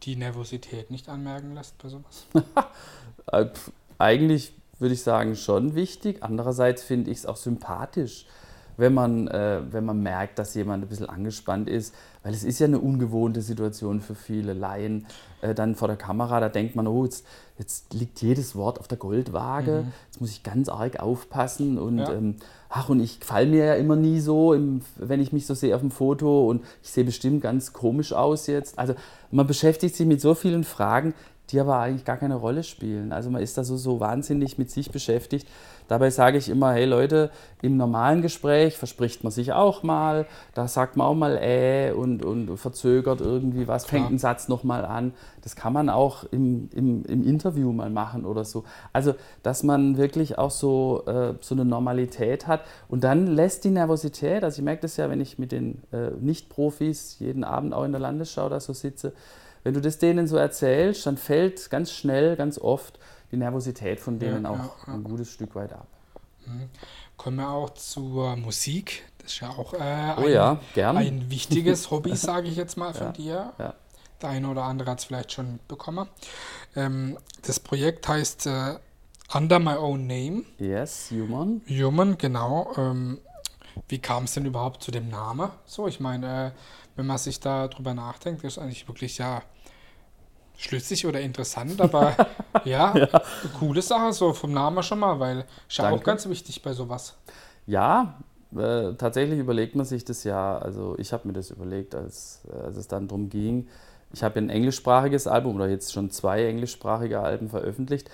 die 0.02 0.16
Nervosität 0.16 0.90
nicht 0.90 1.09
anmerken 1.09 1.54
lässt 1.54 1.78
bei 1.78 1.88
sowas? 1.88 2.26
Äh, 3.33 3.47
eigentlich 3.99 4.52
würde 4.78 4.95
ich 4.95 5.02
sagen, 5.02 5.37
schon 5.37 5.75
wichtig. 5.75 6.18
Andererseits 6.23 6.83
finde 6.83 7.11
ich 7.11 7.18
es 7.18 7.26
auch 7.26 7.37
sympathisch 7.37 8.26
wenn 8.76 8.95
man, 8.95 9.28
äh, 9.28 9.61
wenn 9.71 9.85
man 9.85 10.02
merkt, 10.02 10.38
dass 10.38 10.54
jemand 10.54 10.85
ein 10.85 10.88
bisschen 10.88 11.09
angespannt 11.09 11.68
ist, 11.68 11.95
weil 12.23 12.35
es 12.35 12.45
ist 12.45 12.59
ja 12.59 12.66
eine 12.66 12.78
ungewohnte 12.78 13.40
Situation 13.40 14.00
für 14.00 14.14
viele 14.14 14.52
Laien. 14.52 15.06
Äh, 15.40 15.54
dann 15.54 15.75
vor 15.75 15.88
der 15.88 15.97
Kamera, 15.97 16.40
da 16.40 16.49
denkt 16.49 16.76
man, 16.76 16.87
oh, 16.87 17.04
jetzt, 17.04 17.26
jetzt 17.59 17.95
liegt 17.95 18.21
jedes 18.21 18.54
Wort 18.54 18.78
auf 18.78 18.88
der 18.88 18.99
Goldwaage, 18.99 19.85
mhm. 19.85 19.92
jetzt 20.06 20.21
muss 20.21 20.30
ich 20.30 20.42
ganz 20.42 20.68
arg 20.68 21.00
aufpassen 21.00 21.78
und 21.78 21.99
ja. 21.99 22.12
ähm, 22.12 22.37
ach, 22.68 22.88
und 22.88 23.00
ich 23.00 23.21
falle 23.23 23.47
mir 23.47 23.64
ja 23.64 23.75
immer 23.75 23.97
nie 23.97 24.21
so, 24.21 24.52
im, 24.52 24.83
wenn 24.97 25.21
ich 25.21 25.33
mich 25.33 25.47
so 25.47 25.54
sehe 25.54 25.75
auf 25.75 25.80
dem 25.80 25.90
Foto 25.90 26.49
und 26.49 26.64
ich 26.83 26.90
sehe 26.90 27.04
bestimmt 27.04 27.42
ganz 27.42 27.73
komisch 27.73 28.12
aus 28.12 28.47
jetzt. 28.47 28.78
Also 28.78 28.95
man 29.30 29.47
beschäftigt 29.47 29.97
sich 29.97 30.06
mit 30.06 30.21
so 30.21 30.35
vielen 30.35 30.64
Fragen, 30.64 31.14
die 31.50 31.61
aber 31.61 31.79
eigentlich 31.79 32.05
gar 32.05 32.17
keine 32.17 32.35
Rolle 32.35 32.65
spielen. 32.65 33.12
Also 33.12 33.31
man 33.31 33.43
ist 33.43 33.57
da 33.57 33.65
so, 33.65 33.76
so 33.76 34.00
wahnsinnig 34.00 34.59
mit 34.59 34.71
sich 34.71 34.91
beschäftigt. 34.91 35.47
Dabei 35.88 36.11
sage 36.11 36.38
ich 36.38 36.49
immer, 36.49 36.73
hey 36.73 36.85
Leute, 36.85 37.31
im 37.62 37.76
normalen 37.76 38.21
Gespräch 38.21 38.76
verspricht 38.76 39.23
man 39.23 39.31
sich 39.31 39.53
auch 39.53 39.85
mal, 39.85 40.26
da 40.55 40.67
sagt 40.67 40.97
man 40.97 41.07
auch 41.07 41.15
mal 41.15 41.37
äh 41.37 41.93
und, 41.93 42.25
und 42.25 42.57
verzögert 42.57 43.21
irgendwie 43.21 43.69
was, 43.69 43.87
fängt 43.87 44.09
einen 44.09 44.19
Satz 44.19 44.49
nochmal 44.49 44.85
an. 44.85 45.12
Das 45.43 45.55
kann 45.55 45.73
man 45.73 45.88
auch 45.88 46.25
im, 46.25 46.69
im, 46.75 47.05
im 47.05 47.23
Interview 47.23 47.71
mal 47.71 47.91
machen 47.91 48.25
oder 48.25 48.45
so. 48.45 48.65
Also, 48.93 49.15
dass 49.45 49.63
man 49.63 49.97
wirklich 49.97 50.39
auch 50.39 50.50
so, 50.50 51.04
äh, 51.06 51.35
so 51.41 51.54
eine 51.54 51.65
Normalität 51.65 52.49
hat 52.49 52.63
und 52.89 53.04
dann 53.04 53.28
lässt 53.28 53.63
die 53.63 53.71
Nervosität, 53.71 54.43
also 54.43 54.59
ich 54.59 54.65
merke 54.65 54.82
das 54.82 54.97
ja, 54.97 55.09
wenn 55.09 55.21
ich 55.21 55.39
mit 55.39 55.52
den 55.52 55.82
äh, 55.93 56.11
Nicht-Profis 56.19 57.21
jeden 57.21 57.45
Abend 57.45 57.73
auch 57.73 57.85
in 57.85 57.93
der 57.93 58.00
Landesschau 58.00 58.49
da 58.49 58.59
so 58.59 58.73
sitze, 58.73 59.13
wenn 59.67 59.75
du 59.75 59.81
das 59.81 59.99
denen 59.99 60.29
so 60.29 60.37
erzählst, 60.37 61.07
dann 61.07 61.17
fällt 61.17 61.71
ganz 61.71 61.91
schnell, 61.91 62.37
ganz 62.37 62.57
oft 62.57 63.00
die 63.33 63.37
Nervosität 63.37 63.99
von 63.99 64.21
denen 64.21 64.45
ja, 64.45 64.50
auch 64.50 64.57
ja, 64.59 64.71
ja. 64.87 64.95
ein 64.95 65.02
gutes 65.02 65.29
Stück 65.29 65.57
weit 65.57 65.73
ab. 65.73 65.89
Mhm. 66.47 66.69
Kommen 67.17 67.39
wir 67.39 67.50
auch 67.50 67.71
zur 67.71 68.37
Musik. 68.37 69.02
Das 69.19 69.33
ist 69.33 69.41
ja 69.41 69.49
auch 69.50 69.75
äh, 69.75 69.79
ein, 69.79 70.19
oh 70.19 70.97
ein, 70.97 71.31
wichtiges 71.31 71.91
Hobby, 71.91 72.15
sage 72.15 72.47
ich 72.47 72.55
jetzt 72.55 72.76
mal 72.76 72.95
von 72.95 73.13
dir. 73.13 73.55
Der 74.23 74.29
eine 74.29 74.49
oder 74.49 74.63
andere 74.63 74.93
hat 74.93 75.00
es 75.00 75.07
vielleicht 75.07 75.33
schon 75.33 75.55
mitbekommen. 75.55 76.09
Ähm, 76.76 77.19
das 77.43 77.59
Projekt 77.59 78.07
heißt 78.07 78.47
äh, 78.47 78.76
Under 79.35 79.59
My 79.59 79.75
Own 79.75 80.07
Name. 80.07 80.45
Yes, 80.59 81.11
Human. 81.11 81.61
Human, 81.69 82.17
genau. 82.17 82.73
Ähm, 82.76 83.19
wie 83.89 83.99
kam 83.99 84.25
es 84.25 84.34
denn 84.34 84.47
überhaupt 84.47 84.82
zu 84.82 84.91
dem 84.91 85.08
Namen? 85.08 85.50
So, 85.65 85.86
ich 85.86 86.00
meine, 86.00 86.47
äh, 86.47 86.50
wenn 86.97 87.06
man 87.06 87.19
sich 87.19 87.41
da 87.41 87.69
drüber 87.69 87.95
nachdenkt, 87.95 88.45
ist 88.45 88.58
eigentlich 88.58 88.89
wirklich 88.89 89.19
ja 89.19 89.43
schlüssig 90.56 91.06
oder 91.06 91.21
interessant, 91.21 91.80
aber 91.80 92.17
ja, 92.65 92.97
ja, 92.97 93.23
coole 93.58 93.82
Sache, 93.82 94.12
so 94.12 94.32
vom 94.32 94.52
Namen 94.52 94.82
schon 94.82 94.99
mal, 94.99 95.21
weil 95.21 95.45
ist 95.69 95.78
ja 95.78 95.91
auch 95.91 96.02
ganz 96.02 96.28
wichtig 96.28 96.62
bei 96.62 96.73
sowas. 96.73 97.17
Ja, 97.67 98.19
äh, 98.56 98.95
tatsächlich 98.95 99.39
überlegt 99.39 99.76
man 99.76 99.84
sich 99.84 100.04
das 100.04 100.25
ja, 100.25 100.56
also 100.58 100.97
ich 100.99 101.12
habe 101.12 101.28
mir 101.28 101.34
das 101.34 101.50
überlegt, 101.50 101.95
als, 101.95 102.43
als 102.65 102.76
es 102.76 102.89
dann 102.89 103.08
darum 103.08 103.28
ging, 103.28 103.69
ich 104.12 104.23
habe 104.23 104.39
ein 104.39 104.50
englischsprachiges 104.50 105.26
Album 105.26 105.56
oder 105.56 105.69
jetzt 105.69 105.93
schon 105.93 106.10
zwei 106.10 106.47
englischsprachige 106.47 107.21
Alben 107.21 107.50
veröffentlicht 107.50 108.08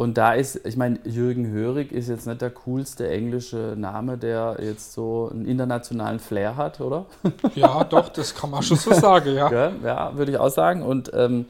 und 0.00 0.16
da 0.16 0.32
ist, 0.32 0.66
ich 0.66 0.78
meine, 0.78 0.98
Jürgen 1.04 1.50
Hörig 1.50 1.92
ist 1.92 2.08
jetzt 2.08 2.26
nicht 2.26 2.40
der 2.40 2.48
coolste 2.48 3.06
englische 3.10 3.74
Name, 3.76 4.16
der 4.16 4.56
jetzt 4.58 4.94
so 4.94 5.28
einen 5.30 5.44
internationalen 5.44 6.20
Flair 6.20 6.56
hat, 6.56 6.80
oder? 6.80 7.04
Ja, 7.54 7.84
doch, 7.84 8.08
das 8.08 8.34
kann 8.34 8.48
man 8.48 8.62
schon 8.62 8.78
so 8.78 8.94
sagen, 8.94 9.34
ja. 9.34 9.52
ja, 9.52 9.72
ja 9.84 10.16
würde 10.16 10.32
ich 10.32 10.38
auch 10.38 10.48
sagen. 10.48 10.80
Und, 10.80 11.10
ähm, 11.12 11.44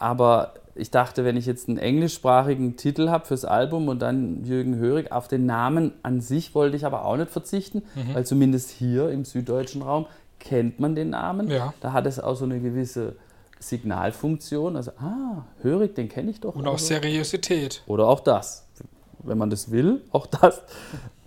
aber 0.00 0.54
ich 0.74 0.90
dachte, 0.90 1.24
wenn 1.24 1.36
ich 1.36 1.46
jetzt 1.46 1.68
einen 1.68 1.78
englischsprachigen 1.78 2.76
Titel 2.76 3.08
habe 3.08 3.24
fürs 3.24 3.44
Album 3.44 3.86
und 3.86 4.02
dann 4.02 4.44
Jürgen 4.44 4.74
Hörig, 4.74 5.12
auf 5.12 5.28
den 5.28 5.46
Namen 5.46 5.92
an 6.02 6.20
sich 6.20 6.56
wollte 6.56 6.76
ich 6.76 6.84
aber 6.84 7.04
auch 7.04 7.18
nicht 7.18 7.30
verzichten, 7.30 7.84
mhm. 7.94 8.14
weil 8.14 8.26
zumindest 8.26 8.70
hier 8.70 9.10
im 9.10 9.24
süddeutschen 9.24 9.82
Raum 9.82 10.06
kennt 10.40 10.80
man 10.80 10.96
den 10.96 11.10
Namen. 11.10 11.48
Ja. 11.48 11.72
Da 11.80 11.92
hat 11.92 12.06
es 12.06 12.18
auch 12.18 12.34
so 12.34 12.46
eine 12.46 12.58
gewisse 12.58 13.14
Signalfunktion. 13.60 14.76
Also, 14.76 14.90
ah, 14.98 15.44
Hörig, 15.62 15.94
den 15.94 16.08
kenne 16.08 16.30
ich 16.30 16.40
doch. 16.40 16.56
Und 16.56 16.66
auch 16.66 16.72
also. 16.72 16.86
Seriosität. 16.86 17.82
Oder 17.86 18.08
auch 18.08 18.20
das, 18.20 18.66
wenn 19.20 19.38
man 19.38 19.50
das 19.50 19.70
will, 19.70 20.02
auch 20.10 20.26
das. 20.26 20.62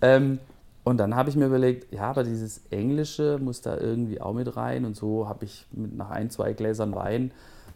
ähm, 0.02 0.38
und 0.84 0.98
dann 0.98 1.16
habe 1.16 1.30
ich 1.30 1.36
mir 1.36 1.46
überlegt, 1.46 1.94
ja, 1.94 2.10
aber 2.10 2.24
dieses 2.24 2.60
Englische 2.70 3.38
muss 3.42 3.62
da 3.62 3.78
irgendwie 3.78 4.20
auch 4.20 4.34
mit 4.34 4.54
rein. 4.54 4.84
Und 4.84 4.96
so 4.96 5.26
habe 5.26 5.46
ich 5.46 5.64
mit 5.72 5.96
nach 5.96 6.10
ein, 6.10 6.28
zwei 6.28 6.52
Gläsern 6.52 6.94
Wein 6.94 7.30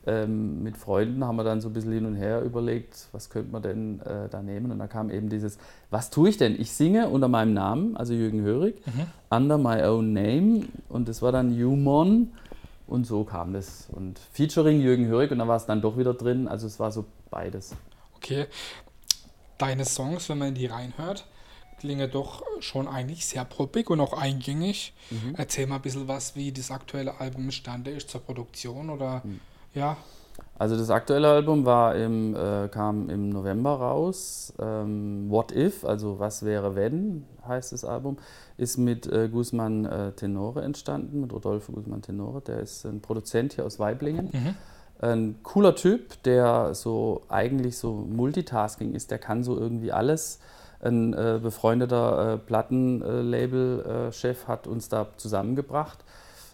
ähm, 0.09 0.63
mit 0.63 0.79
Freunden 0.79 1.23
haben 1.25 1.37
wir 1.37 1.45
dann 1.45 1.61
so 1.61 1.69
ein 1.69 1.75
bisschen 1.75 1.93
hin 1.93 2.07
und 2.07 2.15
her 2.15 2.43
überlegt, 2.43 3.09
was 3.13 3.29
könnte 3.29 3.53
man 3.53 3.63
denn 3.63 4.01
äh, 4.01 4.29
da 4.31 4.43
nehmen. 4.43 4.73
Und 4.73 4.79
da 4.79 4.87
kam 4.87 5.11
eben 5.11 5.29
dieses, 5.29 5.59
was 5.91 6.09
tue 6.09 6.31
ich 6.31 6.39
denn? 6.39 6.59
Ich 6.59 6.73
singe 6.73 7.09
unter 7.09 7.29
meinem 7.29 7.53
Namen, 7.53 7.95
also 7.97 8.15
Jürgen 8.15 8.41
Hörig, 8.41 8.81
mhm. 8.87 9.07
under 9.29 9.59
my 9.59 9.83
own 9.83 10.15
name. 10.15 10.63
Und 10.89 11.09
das 11.09 11.21
war 11.21 11.31
dann 11.31 11.51
Humon. 11.51 12.33
Und 12.89 13.05
so 13.05 13.23
kam 13.25 13.53
das. 13.53 13.87
Und 13.93 14.19
Featuring 14.33 14.81
Jürgen 14.81 15.07
Hörig 15.07 15.31
und 15.31 15.39
dann 15.39 15.47
war 15.47 15.57
es 15.57 15.67
dann 15.67 15.83
doch 15.83 15.99
wieder 15.99 16.15
drin. 16.15 16.49
Also 16.49 16.67
es 16.67 16.81
war 16.81 16.91
so 16.91 17.05
beides. 17.31 17.77
Okay. 18.17 18.47
Deine 19.59 19.85
Songs, 19.85 20.29
wenn 20.29 20.39
man 20.39 20.55
die 20.55 20.67
reinhört, 20.67 21.27
klingen 21.79 22.11
doch 22.11 22.43
schon 22.61 22.89
eigentlich 22.89 23.27
sehr 23.27 23.45
poppig 23.45 23.91
und 23.91 24.01
auch 24.01 24.15
eingängig. 24.15 24.95
Mhm. 25.11 25.35
Erzähl 25.37 25.67
mal 25.67 25.77
ein 25.77 25.83
bisschen 25.83 26.09
was, 26.09 26.35
wie 26.35 26.51
das 26.51 26.71
aktuelle 26.71 27.21
Album 27.21 27.45
imstande 27.45 27.91
ist 27.91 28.09
zur 28.09 28.23
Produktion 28.23 28.89
oder 28.89 29.23
mhm. 29.25 29.41
ja. 29.75 29.97
Also 30.59 30.77
das 30.77 30.91
aktuelle 30.91 31.29
Album 31.29 31.65
war 31.65 31.95
im, 31.95 32.35
äh, 32.35 32.69
kam 32.69 33.09
im 33.11 33.31
November 33.31 33.75
raus. 33.75 34.53
Ähm, 34.59 35.31
What 35.31 35.53
If, 35.53 35.85
also 35.85 36.19
was 36.19 36.45
wäre 36.45 36.75
wenn, 36.75 37.25
heißt 37.47 37.73
das 37.73 37.85
Album 37.85 38.17
ist 38.57 38.77
mit 38.77 39.07
äh, 39.07 39.29
Guzman 39.29 39.85
äh, 39.85 40.13
Tenore 40.13 40.63
entstanden, 40.63 41.21
mit 41.21 41.33
Rodolfo 41.33 41.73
Guzman 41.73 42.03
Tenore. 42.03 42.41
Der 42.41 42.59
ist 42.59 42.85
ein 42.85 43.01
Produzent 43.01 43.53
hier 43.53 43.65
aus 43.65 43.79
Weiblingen. 43.79 44.31
Mhm. 44.33 44.55
Ein 45.01 45.37
cooler 45.45 45.77
Typ, 45.77 46.21
der 46.25 46.75
so 46.75 47.23
eigentlich 47.29 47.79
so 47.79 47.93
Multitasking 47.93 48.95
ist, 48.95 49.13
der 49.13 49.19
kann 49.19 49.45
so 49.45 49.57
irgendwie 49.57 49.93
alles. 49.93 50.41
Ein 50.81 51.13
äh, 51.13 51.39
befreundeter 51.41 52.35
äh, 52.35 52.39
Plattenlabel-Chef 52.39 54.49
hat 54.49 54.67
uns 54.67 54.89
da 54.89 55.07
zusammengebracht. 55.17 55.99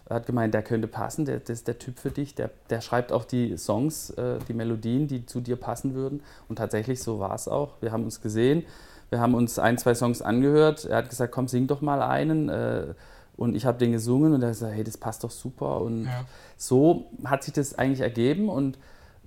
Er 0.07 0.17
hat 0.17 0.27
gemeint, 0.27 0.53
der 0.53 0.61
könnte 0.61 0.87
passen, 0.87 1.25
der, 1.25 1.39
das 1.39 1.49
ist 1.49 1.67
der 1.67 1.79
Typ 1.79 1.97
für 1.97 2.11
dich. 2.11 2.35
Der, 2.35 2.51
der 2.69 2.81
schreibt 2.81 3.11
auch 3.11 3.25
die 3.25 3.57
Songs, 3.57 4.11
äh, 4.11 4.37
die 4.47 4.53
Melodien, 4.53 5.07
die 5.07 5.25
zu 5.25 5.41
dir 5.41 5.55
passen 5.55 5.95
würden. 5.95 6.21
Und 6.47 6.57
tatsächlich 6.57 7.01
so 7.01 7.19
war 7.19 7.33
es 7.33 7.47
auch. 7.47 7.73
Wir 7.81 7.91
haben 7.91 8.03
uns 8.03 8.21
gesehen, 8.21 8.65
wir 9.09 9.19
haben 9.19 9.33
uns 9.33 9.57
ein, 9.57 9.77
zwei 9.77 9.95
Songs 9.95 10.21
angehört. 10.21 10.85
Er 10.85 10.97
hat 10.97 11.09
gesagt, 11.09 11.31
komm, 11.31 11.47
sing 11.47 11.65
doch 11.67 11.81
mal 11.81 12.01
einen. 12.01 12.49
Äh, 12.49 12.93
und 13.35 13.55
ich 13.55 13.65
habe 13.65 13.77
den 13.79 13.91
gesungen 13.91 14.33
und 14.33 14.41
er 14.43 14.49
hat 14.49 14.55
gesagt, 14.55 14.73
hey, 14.73 14.83
das 14.83 14.97
passt 14.97 15.23
doch 15.23 15.31
super. 15.31 15.81
Und 15.81 16.05
ja. 16.05 16.25
so 16.55 17.07
hat 17.23 17.43
sich 17.43 17.53
das 17.53 17.77
eigentlich 17.77 18.01
ergeben. 18.01 18.47
Und 18.47 18.77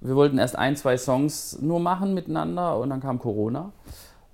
wir 0.01 0.15
wollten 0.15 0.39
erst 0.39 0.57
ein, 0.57 0.77
zwei 0.77 0.97
Songs 0.97 1.59
nur 1.61 1.81
machen 1.81 2.15
miteinander 2.15 2.79
und 2.79 2.91
dann 2.91 3.01
kam 3.01 3.19
Corona. 3.19 3.73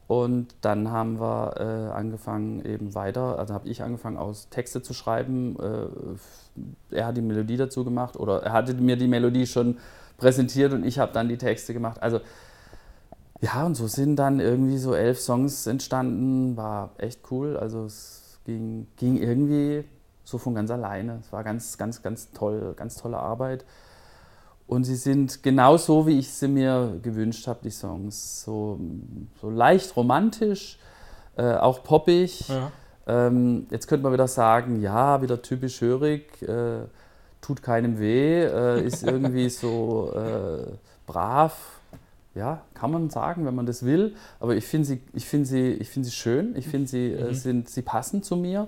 Und 0.06 0.54
dann 0.60 0.90
haben 0.90 1.18
wir 1.18 1.54
äh, 1.58 1.92
angefangen 1.92 2.64
eben 2.64 2.94
weiter, 2.94 3.38
also 3.38 3.54
habe 3.54 3.68
ich 3.68 3.82
angefangen 3.82 4.18
aus 4.18 4.50
Texte 4.50 4.82
zu 4.82 4.92
schreiben. 4.92 5.56
Äh, 5.58 6.94
er 6.94 7.06
hat 7.06 7.16
die 7.16 7.22
Melodie 7.22 7.56
dazu 7.56 7.84
gemacht 7.84 8.16
oder 8.16 8.42
er 8.42 8.52
hatte 8.52 8.74
mir 8.74 8.96
die 8.96 9.08
Melodie 9.08 9.46
schon 9.46 9.78
präsentiert 10.18 10.72
und 10.74 10.84
ich 10.84 10.98
habe 10.98 11.12
dann 11.12 11.28
die 11.28 11.38
Texte 11.38 11.72
gemacht. 11.72 12.02
Also 12.02 12.20
ja, 13.40 13.64
und 13.64 13.74
so 13.74 13.86
sind 13.86 14.16
dann 14.16 14.40
irgendwie 14.40 14.78
so 14.78 14.94
elf 14.94 15.20
Songs 15.20 15.66
entstanden, 15.66 16.56
war 16.56 16.90
echt 16.98 17.20
cool. 17.30 17.56
Also 17.56 17.84
es 17.84 18.38
ging, 18.44 18.86
ging 18.96 19.16
irgendwie 19.16 19.84
so 20.24 20.38
von 20.38 20.54
ganz 20.54 20.70
alleine. 20.70 21.18
Es 21.20 21.32
war 21.32 21.44
ganz, 21.44 21.76
ganz, 21.78 22.02
ganz 22.02 22.30
toll, 22.32 22.74
ganz 22.76 22.96
tolle 22.96 23.18
Arbeit. 23.18 23.64
Und 24.66 24.84
sie 24.84 24.96
sind 24.96 25.42
genau 25.42 25.76
so, 25.76 26.06
wie 26.06 26.18
ich 26.18 26.30
sie 26.30 26.48
mir 26.48 26.98
gewünscht 27.02 27.46
habe, 27.46 27.60
die 27.62 27.70
Songs. 27.70 28.42
So, 28.44 28.80
so 29.40 29.50
leicht 29.50 29.94
romantisch, 29.96 30.78
äh, 31.36 31.54
auch 31.54 31.82
poppig. 31.84 32.48
Ja. 32.48 32.72
Ähm, 33.06 33.66
jetzt 33.70 33.86
könnte 33.86 34.04
man 34.04 34.12
wieder 34.12 34.28
sagen, 34.28 34.80
ja, 34.80 35.20
wieder 35.20 35.42
typisch 35.42 35.82
hörig, 35.82 36.40
äh, 36.42 36.86
tut 37.42 37.62
keinem 37.62 37.98
weh, 37.98 38.44
äh, 38.44 38.86
ist 38.86 39.02
irgendwie 39.02 39.48
so 39.50 40.12
äh, 40.14 40.66
brav. 41.06 41.80
Ja, 42.34 42.62
kann 42.72 42.90
man 42.90 43.10
sagen, 43.10 43.46
wenn 43.46 43.54
man 43.54 43.66
das 43.66 43.84
will. 43.84 44.16
Aber 44.40 44.56
ich 44.56 44.64
finde 44.64 44.86
sie, 44.86 45.02
find 45.20 45.46
sie, 45.46 45.84
find 45.84 46.04
sie 46.06 46.10
schön, 46.10 46.56
ich 46.56 46.66
finde 46.66 46.88
sie, 46.88 47.12
äh, 47.12 47.28
mhm. 47.28 47.34
sind, 47.34 47.68
sie 47.68 47.82
passen 47.82 48.22
zu 48.22 48.36
mir. 48.36 48.66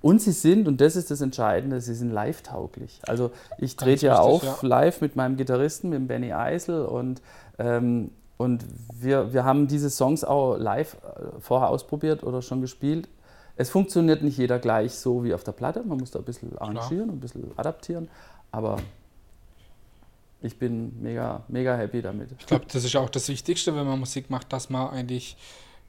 Und 0.00 0.22
sie 0.22 0.32
sind, 0.32 0.68
und 0.68 0.80
das 0.80 0.94
ist 0.94 1.10
das 1.10 1.20
Entscheidende, 1.20 1.80
sie 1.80 1.94
sind 1.94 2.10
live-tauglich. 2.12 3.00
Also 3.06 3.32
ich 3.58 3.74
trete 3.76 4.06
ja 4.06 4.18
auf 4.20 4.44
ja. 4.44 4.56
live 4.62 5.00
mit 5.00 5.16
meinem 5.16 5.36
Gitarristen, 5.36 5.90
mit 5.90 5.98
dem 5.98 6.06
Benny 6.06 6.32
Eisel 6.32 6.84
und, 6.84 7.20
ähm, 7.58 8.12
und 8.36 8.64
wir, 8.94 9.32
wir 9.32 9.44
haben 9.44 9.66
diese 9.66 9.90
Songs 9.90 10.22
auch 10.22 10.56
live 10.56 10.94
äh, 10.94 11.40
vorher 11.40 11.68
ausprobiert 11.70 12.22
oder 12.22 12.42
schon 12.42 12.60
gespielt. 12.60 13.08
Es 13.56 13.70
funktioniert 13.70 14.22
nicht 14.22 14.38
jeder 14.38 14.60
gleich 14.60 14.94
so 14.94 15.24
wie 15.24 15.34
auf 15.34 15.42
der 15.42 15.50
Platte, 15.52 15.82
man 15.82 15.98
muss 15.98 16.12
da 16.12 16.20
ein 16.20 16.24
bisschen 16.24 16.56
arrangieren, 16.56 17.10
ein 17.10 17.18
bisschen 17.18 17.50
adaptieren, 17.56 18.08
aber 18.52 18.76
ich 20.40 20.56
bin 20.60 21.02
mega, 21.02 21.42
mega 21.48 21.76
happy 21.76 22.00
damit. 22.00 22.30
Ich 22.38 22.46
glaube, 22.46 22.66
das 22.72 22.84
ist 22.84 22.94
auch 22.94 23.10
das 23.10 23.28
Wichtigste, 23.28 23.74
wenn 23.74 23.84
man 23.84 23.98
Musik 23.98 24.30
macht, 24.30 24.52
dass 24.52 24.70
man 24.70 24.90
eigentlich 24.90 25.36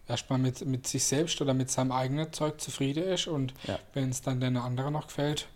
erstmal 0.10 0.39
mit, 0.39 0.65
mit 0.65 0.88
sich 0.88 1.04
selbst 1.04 1.41
oder 1.41 1.54
mit 1.54 1.69
seinem 1.69 1.91
eigenen 1.91 2.32
Zeug 2.34 2.60
zufrieden 2.60 3.04
ist 3.04 3.28
und 3.28 3.54
ja. 3.67 3.80
wenn 3.93 4.10
es 4.10 4.22
dann 4.22 4.39
der 4.39 4.50
andere 4.63 4.91
noch 4.91 5.08
gefällt. 5.08 5.48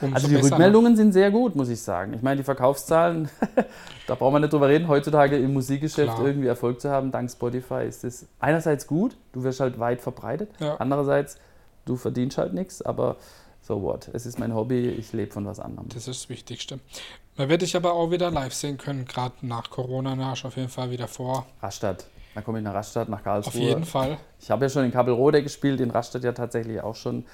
Also 0.00 0.28
die 0.28 0.36
Rückmeldungen 0.36 0.92
noch. 0.92 0.96
sind 0.98 1.12
sehr 1.12 1.30
gut, 1.30 1.56
muss 1.56 1.68
ich 1.68 1.80
sagen. 1.80 2.12
Ich 2.14 2.22
meine, 2.22 2.36
die 2.36 2.44
Verkaufszahlen, 2.44 3.28
da 4.06 4.14
braucht 4.14 4.32
man 4.32 4.42
nicht 4.42 4.52
drüber 4.52 4.68
reden. 4.68 4.88
Heutzutage 4.88 5.36
im 5.36 5.54
Musikgeschäft 5.54 6.14
Klar. 6.14 6.26
irgendwie 6.26 6.48
Erfolg 6.48 6.80
zu 6.80 6.90
haben, 6.90 7.10
dank 7.10 7.30
Spotify, 7.30 7.84
ist 7.86 8.04
es 8.04 8.26
einerseits 8.38 8.86
gut, 8.86 9.16
du 9.32 9.42
wirst 9.42 9.60
halt 9.60 9.78
weit 9.78 10.00
verbreitet, 10.00 10.50
ja. 10.60 10.76
andererseits, 10.76 11.38
du 11.86 11.96
verdienst 11.96 12.38
halt 12.38 12.52
nichts, 12.52 12.82
aber 12.82 13.16
so 13.62 13.82
what. 13.82 14.08
Es 14.12 14.26
ist 14.26 14.38
mein 14.38 14.54
Hobby, 14.54 14.88
ich 14.88 15.12
lebe 15.12 15.32
von 15.32 15.46
was 15.46 15.60
anderem. 15.60 15.88
Das 15.88 16.08
ist 16.08 16.22
das 16.22 16.28
Wichtigste. 16.28 16.80
Man 17.36 17.48
wird 17.48 17.62
dich 17.62 17.76
aber 17.76 17.92
auch 17.92 18.10
wieder 18.10 18.30
live 18.30 18.54
sehen 18.54 18.78
können, 18.78 19.04
gerade 19.04 19.34
nach 19.42 19.70
Corona, 19.70 20.16
na, 20.16 20.32
auf 20.32 20.56
jeden 20.56 20.68
Fall 20.68 20.90
wieder 20.90 21.08
vor. 21.08 21.46
Rastatt. 21.62 22.06
Dann 22.34 22.44
komme 22.44 22.58
ich 22.58 22.64
nach 22.64 22.74
Rastatt, 22.74 23.08
nach 23.08 23.22
Karlsruhe. 23.22 23.52
Auf 23.52 23.58
jeden 23.58 23.84
Fall. 23.84 24.18
Ich 24.40 24.50
habe 24.50 24.64
ja 24.64 24.68
schon 24.68 24.84
in 24.84 24.92
Kabelrode 24.92 25.42
gespielt, 25.42 25.80
in 25.80 25.90
Rastatt 25.90 26.24
ja 26.24 26.32
tatsächlich 26.32 26.80
auch 26.80 26.94
schon. 26.94 27.24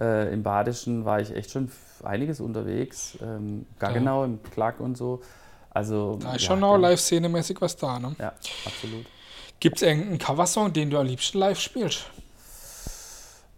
Äh, 0.00 0.32
Im 0.32 0.42
Badischen 0.42 1.04
war 1.04 1.20
ich 1.20 1.34
echt 1.34 1.50
schon 1.50 1.70
einiges 2.02 2.40
unterwegs. 2.40 3.18
Ähm, 3.22 3.66
Gaggenau, 3.78 4.20
ja. 4.20 4.26
im 4.26 4.42
Klack 4.42 4.80
und 4.80 4.96
so. 4.96 5.22
Also, 5.70 6.18
da 6.20 6.34
ist 6.34 6.42
ja, 6.42 6.48
schon 6.48 6.64
auch 6.64 6.76
live-szenemäßig 6.76 7.60
was 7.60 7.76
da, 7.76 7.98
ne? 7.98 8.14
Ja, 8.18 8.32
absolut. 8.66 9.06
Gibt 9.60 9.76
es 9.76 9.82
irgendeinen 9.82 10.18
Coversong, 10.18 10.72
den 10.72 10.90
du 10.90 10.98
am 10.98 11.06
liebsten 11.06 11.38
live 11.38 11.58
spielst? 11.58 12.06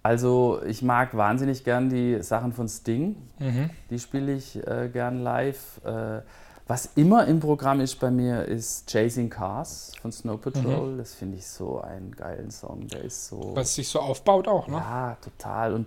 Also 0.05 0.61
ich 0.67 0.83
mag 0.83 1.17
wahnsinnig 1.17 1.65
gern 1.65 1.89
die 1.89 2.23
Sachen 2.23 2.53
von 2.53 2.69
Sting. 2.69 3.17
Mhm. 3.39 3.71
Die 3.89 3.99
spiele 3.99 4.35
ich 4.35 4.55
äh, 4.67 4.91
gern 4.93 5.23
live. 5.23 5.81
Äh, 5.83 6.21
was 6.67 6.91
immer 6.97 7.27
im 7.27 7.41
Programm 7.41 7.81
ist 7.81 8.01
bei 8.01 8.11
mir, 8.11 8.45
ist 8.47 8.91
Chasing 8.91 9.29
Cars 9.29 9.93
von 10.01 10.11
Snow 10.11 10.41
Patrol. 10.41 10.93
Mhm. 10.93 10.99
Das 10.99 11.15
finde 11.15 11.37
ich 11.37 11.47
so 11.47 11.81
einen 11.83 12.13
geilen 12.13 12.51
Song. 12.51 12.89
Der 12.89 13.03
ist 13.03 13.29
so. 13.29 13.53
Was 13.55 13.75
sich 13.75 13.89
so 13.89 14.01
aufbaut 14.01 14.49
auch, 14.49 14.67
ne? 14.69 14.77
Ja, 14.77 15.17
total. 15.23 15.75
Und 15.75 15.87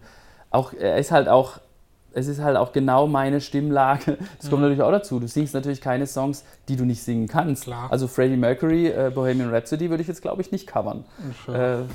auch, 0.51 0.73
er 0.73 0.97
ist 0.97 1.11
halt 1.11 1.29
auch, 1.29 1.59
es 2.13 2.27
ist 2.27 2.39
halt 2.39 2.57
auch 2.57 2.73
genau 2.73 3.07
meine 3.07 3.41
Stimmlage. 3.41 4.17
Das 4.37 4.45
mhm. 4.45 4.49
kommt 4.49 4.61
natürlich 4.61 4.83
auch 4.83 4.91
dazu. 4.91 5.19
Du 5.19 5.27
singst 5.27 5.55
natürlich 5.55 5.81
keine 5.81 6.05
Songs, 6.05 6.43
die 6.67 6.75
du 6.75 6.85
nicht 6.85 7.01
singen 7.01 7.27
kannst. 7.27 7.63
Klar. 7.63 7.91
Also 7.91 8.07
Freddie 8.07 8.37
Mercury, 8.37 8.87
äh, 8.87 9.11
Bohemian 9.13 9.49
Rhapsody 9.49 9.89
würde 9.89 10.01
ich 10.01 10.07
jetzt, 10.07 10.21
glaube 10.21 10.43
ich, 10.43 10.51
nicht 10.51 10.67
covern. 10.67 11.05
Äh, 11.47 11.79
ähm, 11.81 11.87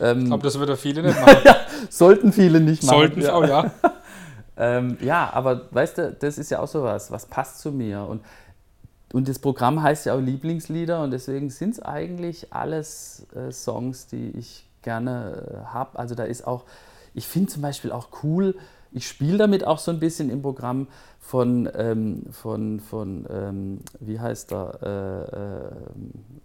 ich 0.22 0.24
glaube, 0.24 0.42
das 0.42 0.58
würde 0.58 0.78
viele 0.78 1.02
nicht 1.02 1.20
machen. 1.26 1.36
sollten 1.90 2.32
viele 2.32 2.60
nicht 2.60 2.82
machen. 2.82 2.96
Sollten 2.96 3.20
es 3.20 3.26
ja. 3.26 3.34
auch, 3.34 3.46
ja. 3.46 3.70
Ähm, 4.60 4.98
ja, 5.00 5.30
aber 5.32 5.62
weißt 5.70 5.98
du, 5.98 6.12
das 6.12 6.36
ist 6.36 6.50
ja 6.50 6.60
auch 6.60 6.68
sowas, 6.68 7.10
was 7.10 7.24
passt 7.24 7.60
zu 7.60 7.72
mir. 7.72 8.02
Und, 8.02 8.22
und 9.10 9.26
das 9.26 9.38
Programm 9.38 9.82
heißt 9.82 10.04
ja 10.04 10.14
auch 10.14 10.20
Lieblingslieder 10.20 11.02
und 11.02 11.12
deswegen 11.12 11.48
sind 11.48 11.70
es 11.70 11.82
eigentlich 11.82 12.52
alles 12.52 13.26
äh, 13.34 13.50
Songs, 13.52 14.06
die 14.06 14.28
ich 14.38 14.66
gerne 14.82 15.64
äh, 15.64 15.72
habe. 15.72 15.98
Also 15.98 16.14
da 16.14 16.24
ist 16.24 16.46
auch, 16.46 16.64
ich 17.14 17.26
finde 17.26 17.48
zum 17.50 17.62
Beispiel 17.62 17.90
auch 17.90 18.08
cool, 18.22 18.54
ich 18.92 19.06
spiele 19.06 19.38
damit 19.38 19.66
auch 19.66 19.78
so 19.78 19.90
ein 19.90 20.00
bisschen 20.00 20.30
im 20.30 20.42
Programm, 20.42 20.88
von, 21.20 21.68
ähm, 21.76 22.24
von, 22.32 22.80
von 22.80 23.26
ähm, 23.30 23.78
wie 24.00 24.18
heißt 24.18 24.52
er, 24.52 24.78
äh, 24.82 25.36
äh, 25.36 25.70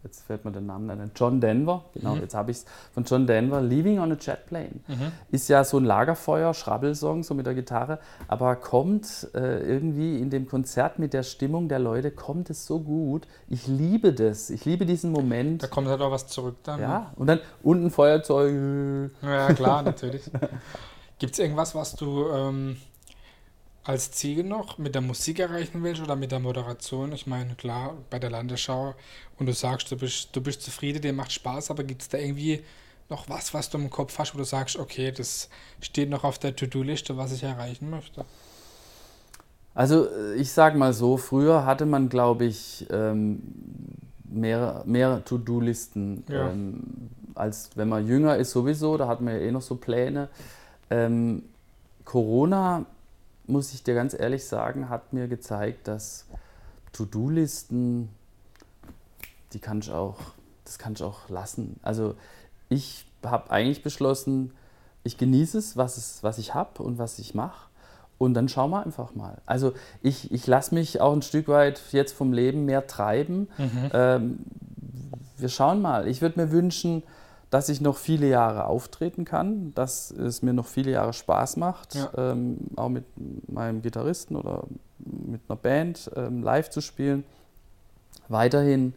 jetzt 0.03 0.23
fällt 0.25 0.45
mir 0.45 0.51
der 0.51 0.61
Name 0.61 0.93
an, 0.93 1.11
John 1.15 1.41
Denver, 1.41 1.85
genau, 1.93 2.13
mhm. 2.13 2.21
jetzt 2.21 2.35
habe 2.35 2.51
ich 2.51 2.57
es, 2.57 2.65
von 2.93 3.03
John 3.05 3.25
Denver, 3.25 3.61
Leaving 3.61 3.99
on 3.99 4.11
a 4.11 4.17
Jet 4.19 4.45
Plane. 4.45 4.81
Mhm. 4.87 5.11
Ist 5.31 5.47
ja 5.47 5.63
so 5.63 5.77
ein 5.77 5.85
Lagerfeuer, 5.85 6.53
Schrabbelsong, 6.53 7.23
so 7.23 7.33
mit 7.33 7.47
der 7.47 7.55
Gitarre, 7.55 7.99
aber 8.27 8.57
kommt 8.57 9.29
äh, 9.33 9.59
irgendwie 9.61 10.19
in 10.19 10.29
dem 10.29 10.47
Konzert 10.47 10.99
mit 10.99 11.13
der 11.13 11.23
Stimmung 11.23 11.67
der 11.67 11.79
Leute, 11.79 12.11
kommt 12.11 12.49
es 12.51 12.67
so 12.67 12.79
gut. 12.79 13.27
Ich 13.47 13.65
liebe 13.65 14.13
das, 14.13 14.51
ich 14.51 14.65
liebe 14.65 14.85
diesen 14.85 15.11
Moment. 15.11 15.63
Da 15.63 15.67
kommt 15.67 15.87
halt 15.87 16.01
auch 16.01 16.11
was 16.11 16.27
zurück 16.27 16.57
dann. 16.63 16.79
Ja, 16.81 16.99
ne? 16.99 17.05
und 17.15 17.27
dann 17.27 17.39
unten 17.63 17.89
Feuerzeug. 17.89 19.09
Ja, 19.23 19.53
klar, 19.53 19.81
natürlich. 19.81 20.29
Gibt 21.19 21.33
es 21.33 21.39
irgendwas, 21.39 21.75
was 21.75 21.95
du... 21.95 22.29
Ähm 22.29 22.77
als 23.85 24.11
Ziel 24.11 24.43
noch 24.43 24.79
mit 24.79 24.95
der 24.95 25.01
Musik 25.01 25.39
erreichen 25.39 25.83
willst 25.83 26.01
oder 26.01 26.15
mit 26.15 26.31
der 26.31 26.39
Moderation? 26.39 27.11
Ich 27.11 27.27
meine, 27.27 27.53
klar, 27.53 27.95
bei 28.09 28.17
der 28.17 28.31
Landesschau 28.31 28.95
und 29.37 29.45
du 29.45 29.53
sagst, 29.53 29.91
du 29.91 29.95
bist, 29.95 30.35
du 30.35 30.41
bist 30.41 30.63
zufrieden, 30.63 31.01
dir 31.01 31.13
macht 31.13 31.31
Spaß, 31.31 31.69
aber 31.69 31.83
gibt 31.83 32.01
es 32.01 32.09
da 32.09 32.17
irgendwie 32.17 32.63
noch 33.09 33.29
was, 33.29 33.53
was 33.53 33.69
du 33.69 33.77
im 33.77 33.91
Kopf 33.91 34.17
hast, 34.17 34.33
wo 34.33 34.39
du 34.39 34.43
sagst, 34.43 34.77
okay, 34.77 35.11
das 35.11 35.49
steht 35.79 36.09
noch 36.09 36.23
auf 36.23 36.39
der 36.39 36.55
To-Do-Liste, 36.55 37.15
was 37.15 37.31
ich 37.31 37.43
erreichen 37.43 37.91
möchte? 37.91 38.25
Also 39.75 40.07
ich 40.35 40.51
sag 40.51 40.75
mal 40.75 40.93
so, 40.93 41.17
früher 41.17 41.65
hatte 41.65 41.85
man, 41.85 42.09
glaube 42.09 42.45
ich, 42.45 42.87
ähm, 42.89 43.43
mehr, 44.23 44.81
mehr 44.87 45.23
To-Do-Listen. 45.23 46.23
Ja. 46.27 46.49
Ähm, 46.49 47.11
als 47.35 47.69
wenn 47.75 47.89
man 47.89 48.07
jünger 48.07 48.37
ist 48.37 48.51
sowieso, 48.51 48.97
da 48.97 49.07
hat 49.07 49.21
man 49.21 49.35
ja 49.35 49.41
eh 49.41 49.51
noch 49.51 49.61
so 49.61 49.75
Pläne. 49.75 50.29
Ähm, 50.89 51.43
Corona 52.03 52.85
muss 53.47 53.73
ich 53.73 53.83
dir 53.83 53.95
ganz 53.95 54.13
ehrlich 54.13 54.45
sagen, 54.45 54.89
hat 54.89 55.13
mir 55.13 55.27
gezeigt, 55.27 55.87
dass 55.87 56.25
To-Do-Listen, 56.93 58.09
die 59.53 59.59
kann 59.59 59.79
ich 59.79 59.91
auch, 59.91 60.17
das 60.63 60.79
kann 60.79 60.93
ich 60.93 61.03
auch 61.03 61.29
lassen. 61.29 61.79
Also 61.83 62.15
ich 62.69 63.05
habe 63.23 63.51
eigentlich 63.51 63.83
beschlossen, 63.83 64.51
ich 65.03 65.17
genieße 65.17 65.57
es, 65.57 65.77
was, 65.77 65.97
es, 65.97 66.23
was 66.23 66.37
ich 66.37 66.53
habe 66.53 66.81
und 66.81 66.97
was 66.97 67.19
ich 67.19 67.35
mache. 67.35 67.69
Und 68.17 68.33
dann 68.33 68.47
schauen 68.47 68.71
wir 68.71 68.83
einfach 68.83 69.13
mal. 69.13 69.37
Also 69.45 69.73
ich, 70.01 70.31
ich 70.31 70.47
lasse 70.47 70.73
mich 70.73 71.01
auch 71.01 71.13
ein 71.13 71.21
Stück 71.21 71.47
weit 71.47 71.81
jetzt 71.91 72.13
vom 72.13 72.31
Leben 72.31 72.65
mehr 72.65 72.87
treiben. 72.87 73.49
Mhm. 73.57 73.89
Ähm, 73.93 74.39
wir 75.37 75.49
schauen 75.49 75.81
mal. 75.81 76.07
Ich 76.07 76.21
würde 76.21 76.39
mir 76.39 76.51
wünschen, 76.51 77.03
dass 77.55 77.69
ich 77.69 77.79
noch 77.79 77.95
viele 77.95 78.27
Jahre 78.27 78.65
auftreten 78.65 79.23
kann, 79.23 79.73
dass 79.75 80.11
es 80.11 80.41
mir 80.41 80.51
noch 80.51 80.65
viele 80.65 80.91
Jahre 80.91 81.13
Spaß 81.13 81.55
macht, 81.55 81.95
ja. 81.95 82.09
ähm, 82.17 82.57
auch 82.75 82.89
mit 82.89 83.05
meinem 83.47 83.81
Gitarristen 83.81 84.35
oder 84.35 84.65
mit 84.97 85.39
einer 85.47 85.55
Band 85.55 86.11
ähm, 86.17 86.43
live 86.43 86.69
zu 86.69 86.81
spielen, 86.81 87.23
weiterhin 88.27 88.93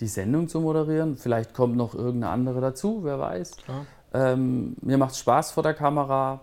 die 0.00 0.08
Sendung 0.08 0.46
zu 0.46 0.60
moderieren. 0.60 1.16
Vielleicht 1.16 1.54
kommt 1.54 1.74
noch 1.74 1.94
irgendeine 1.94 2.34
andere 2.34 2.60
dazu, 2.60 3.00
wer 3.02 3.18
weiß. 3.18 3.52
Ähm, 4.12 4.76
mir 4.82 4.98
macht 4.98 5.12
es 5.12 5.18
Spaß 5.20 5.52
vor 5.52 5.62
der 5.62 5.72
Kamera. 5.72 6.42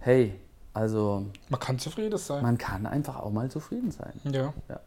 Hey, 0.00 0.40
also. 0.74 1.24
Man 1.50 1.60
kann 1.60 1.78
zufrieden 1.78 2.18
sein. 2.18 2.42
Man 2.42 2.58
kann 2.58 2.84
einfach 2.84 3.20
auch 3.20 3.30
mal 3.30 3.48
zufrieden 3.48 3.92
sein. 3.92 4.14
Ja. 4.24 4.52
ja. 4.68 4.80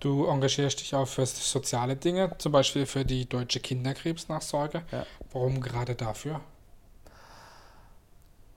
Du 0.00 0.26
engagierst 0.26 0.80
dich 0.80 0.94
auch 0.94 1.06
für 1.06 1.26
soziale 1.26 1.94
Dinge, 1.94 2.32
zum 2.38 2.52
Beispiel 2.52 2.86
für 2.86 3.04
die 3.04 3.28
deutsche 3.28 3.60
Kinderkrebsnachsorge. 3.60 4.82
Ja. 4.90 5.06
Warum 5.32 5.60
gerade 5.60 5.94
dafür? 5.94 6.40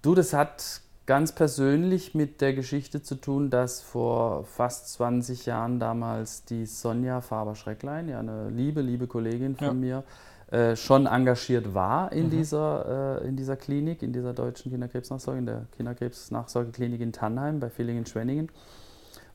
Du, 0.01 0.15
das 0.15 0.33
hat 0.33 0.81
ganz 1.05 1.33
persönlich 1.33 2.15
mit 2.15 2.39
der 2.39 2.53
Geschichte 2.53 3.03
zu 3.03 3.15
tun, 3.15 3.49
dass 3.49 3.81
vor 3.81 4.45
fast 4.45 4.93
20 4.93 5.45
Jahren 5.45 5.79
damals 5.79 6.45
die 6.45 6.65
Sonja 6.65 7.19
Faber-Schrecklein, 7.19 8.07
ja 8.07 8.19
eine 8.19 8.49
liebe, 8.49 8.81
liebe 8.81 9.07
Kollegin 9.07 9.57
von 9.57 9.67
ja. 9.67 9.73
mir, 9.73 10.03
äh, 10.51 10.75
schon 10.77 11.07
engagiert 11.07 11.73
war 11.73 12.11
in, 12.13 12.27
mhm. 12.27 12.29
dieser, 12.31 13.19
äh, 13.21 13.27
in 13.27 13.35
dieser 13.35 13.57
Klinik, 13.57 14.01
in 14.01 14.13
dieser 14.13 14.33
deutschen 14.33 14.71
Kinderkrebsnachsorge, 14.71 15.39
in 15.39 15.45
der 15.45 15.65
Kinderkrebsnachsorgeklinik 15.75 17.01
in 17.01 17.11
Tannheim 17.11 17.59
bei 17.59 17.69
Villingen-Schwenningen. 17.69 18.49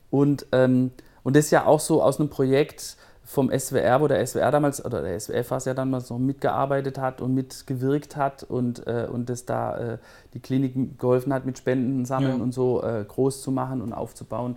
Und, 0.09 0.47
ähm, 0.51 0.91
und 1.23 1.35
das 1.35 1.51
ja 1.51 1.65
auch 1.65 1.79
so 1.79 2.01
aus 2.01 2.19
einem 2.19 2.29
Projekt 2.29 2.97
vom 3.29 3.51
SWR, 3.51 4.01
wo 4.01 4.07
der 4.07 4.25
SWR 4.25 4.49
damals, 4.49 4.83
oder 4.83 5.03
der 5.03 5.19
SWF 5.19 5.51
was 5.51 5.65
ja 5.65 5.75
damals 5.75 6.09
noch 6.09 6.17
mitgearbeitet 6.17 6.97
hat 6.97 7.21
und 7.21 7.35
mitgewirkt 7.35 8.15
hat 8.15 8.41
und, 8.41 8.87
äh, 8.87 9.07
und 9.09 9.29
das 9.29 9.45
da 9.45 9.77
äh, 9.77 9.97
die 10.33 10.39
Klinik 10.39 10.97
geholfen 10.97 11.31
hat, 11.31 11.45
mit 11.45 11.59
Spenden 11.59 12.05
sammeln 12.05 12.37
ja. 12.37 12.43
und 12.43 12.53
so 12.53 12.81
äh, 12.81 13.05
groß 13.07 13.43
zu 13.43 13.51
machen 13.51 13.83
und 13.83 13.93
aufzubauen. 13.93 14.55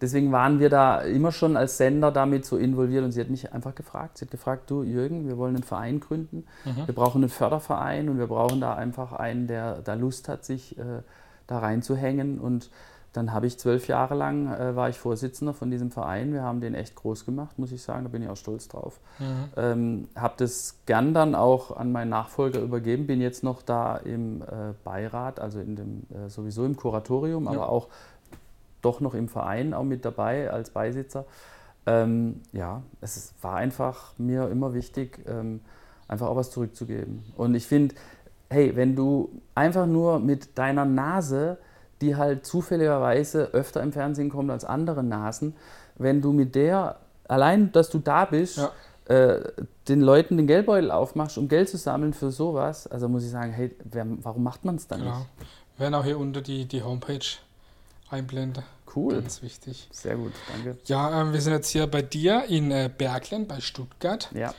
Deswegen 0.00 0.32
waren 0.32 0.58
wir 0.58 0.70
da 0.70 1.00
immer 1.02 1.32
schon 1.32 1.56
als 1.56 1.76
Sender 1.76 2.10
damit 2.10 2.46
so 2.46 2.56
involviert 2.56 3.04
und 3.04 3.12
sie 3.12 3.20
hat 3.20 3.28
mich 3.28 3.52
einfach 3.52 3.74
gefragt. 3.74 4.16
Sie 4.16 4.24
hat 4.24 4.30
gefragt, 4.30 4.70
du 4.70 4.82
Jürgen, 4.82 5.28
wir 5.28 5.36
wollen 5.36 5.54
einen 5.54 5.64
Verein 5.64 6.00
gründen, 6.00 6.46
mhm. 6.64 6.86
wir 6.86 6.94
brauchen 6.94 7.22
einen 7.22 7.30
Förderverein 7.30 8.08
und 8.08 8.18
wir 8.18 8.26
brauchen 8.26 8.60
da 8.60 8.74
einfach 8.74 9.12
einen, 9.12 9.46
der 9.48 9.82
da 9.82 9.94
Lust 9.94 10.28
hat, 10.30 10.46
sich 10.46 10.78
äh, 10.78 11.02
da 11.46 11.58
reinzuhängen 11.58 12.38
und 12.38 12.70
dann 13.14 13.32
habe 13.32 13.46
ich 13.46 13.58
zwölf 13.58 13.86
Jahre 13.86 14.16
lang, 14.16 14.52
äh, 14.52 14.74
war 14.74 14.88
ich 14.88 14.98
Vorsitzender 14.98 15.54
von 15.54 15.70
diesem 15.70 15.92
Verein. 15.92 16.32
Wir 16.32 16.42
haben 16.42 16.60
den 16.60 16.74
echt 16.74 16.96
groß 16.96 17.24
gemacht, 17.24 17.60
muss 17.60 17.70
ich 17.70 17.80
sagen. 17.80 18.02
Da 18.02 18.08
bin 18.08 18.22
ich 18.22 18.28
auch 18.28 18.36
stolz 18.36 18.66
drauf. 18.66 18.98
Mhm. 19.20 19.24
Ähm, 19.56 20.08
habe 20.16 20.34
das 20.36 20.80
gern 20.84 21.14
dann 21.14 21.36
auch 21.36 21.76
an 21.76 21.92
meinen 21.92 22.08
Nachfolger 22.08 22.60
übergeben. 22.60 23.06
Bin 23.06 23.20
jetzt 23.20 23.44
noch 23.44 23.62
da 23.62 23.96
im 23.96 24.42
äh, 24.42 24.74
Beirat, 24.82 25.38
also 25.38 25.60
in 25.60 25.76
dem, 25.76 26.02
äh, 26.12 26.28
sowieso 26.28 26.64
im 26.64 26.76
Kuratorium, 26.76 27.44
ja. 27.44 27.52
aber 27.52 27.68
auch 27.68 27.86
doch 28.82 29.00
noch 29.00 29.14
im 29.14 29.28
Verein 29.28 29.74
auch 29.74 29.84
mit 29.84 30.04
dabei 30.04 30.50
als 30.50 30.70
Beisitzer. 30.70 31.24
Ähm, 31.86 32.40
ja, 32.52 32.82
es 33.00 33.32
war 33.40 33.54
einfach 33.54 34.18
mir 34.18 34.48
immer 34.48 34.74
wichtig, 34.74 35.20
ähm, 35.28 35.60
einfach 36.08 36.26
auch 36.26 36.36
was 36.36 36.50
zurückzugeben. 36.50 37.22
Und 37.36 37.54
ich 37.54 37.66
finde, 37.68 37.94
hey, 38.50 38.74
wenn 38.74 38.96
du 38.96 39.40
einfach 39.54 39.86
nur 39.86 40.18
mit 40.18 40.58
deiner 40.58 40.84
Nase 40.84 41.58
die 42.00 42.16
halt 42.16 42.46
zufälligerweise 42.46 43.50
öfter 43.52 43.82
im 43.82 43.92
Fernsehen 43.92 44.30
kommt 44.30 44.50
als 44.50 44.64
andere 44.64 45.02
Nasen, 45.02 45.54
wenn 45.96 46.20
du 46.20 46.32
mit 46.32 46.54
der, 46.54 46.96
allein, 47.28 47.72
dass 47.72 47.90
du 47.90 47.98
da 47.98 48.24
bist, 48.24 48.58
ja. 48.58 48.72
äh, 49.06 49.52
den 49.88 50.00
Leuten 50.00 50.36
den 50.36 50.46
Geldbeutel 50.46 50.90
aufmachst, 50.90 51.38
um 51.38 51.48
Geld 51.48 51.68
zu 51.68 51.76
sammeln 51.76 52.12
für 52.12 52.30
sowas, 52.30 52.86
also 52.86 53.08
muss 53.08 53.24
ich 53.24 53.30
sagen, 53.30 53.52
hey, 53.52 53.74
wer, 53.84 54.06
warum 54.22 54.42
macht 54.42 54.64
man 54.64 54.76
es 54.76 54.86
dann 54.86 55.00
genau. 55.00 55.18
nicht? 55.18 55.28
Wir 55.76 55.84
werden 55.84 55.94
auch 55.94 56.04
hier 56.04 56.18
unter 56.18 56.40
die, 56.40 56.66
die 56.66 56.82
Homepage 56.82 57.24
einblenden. 58.10 58.64
Cool. 58.94 59.14
Ganz 59.14 59.42
wichtig. 59.42 59.88
Sehr 59.90 60.16
gut, 60.16 60.32
danke. 60.52 60.78
Ja, 60.84 61.22
äh, 61.22 61.32
wir 61.32 61.40
sind 61.40 61.52
jetzt 61.52 61.70
hier 61.70 61.86
bei 61.86 62.02
dir 62.02 62.44
in 62.48 62.70
äh, 62.70 62.90
Bergland 62.96 63.48
bei 63.48 63.60
Stuttgart. 63.60 64.30
Ja. 64.32 64.54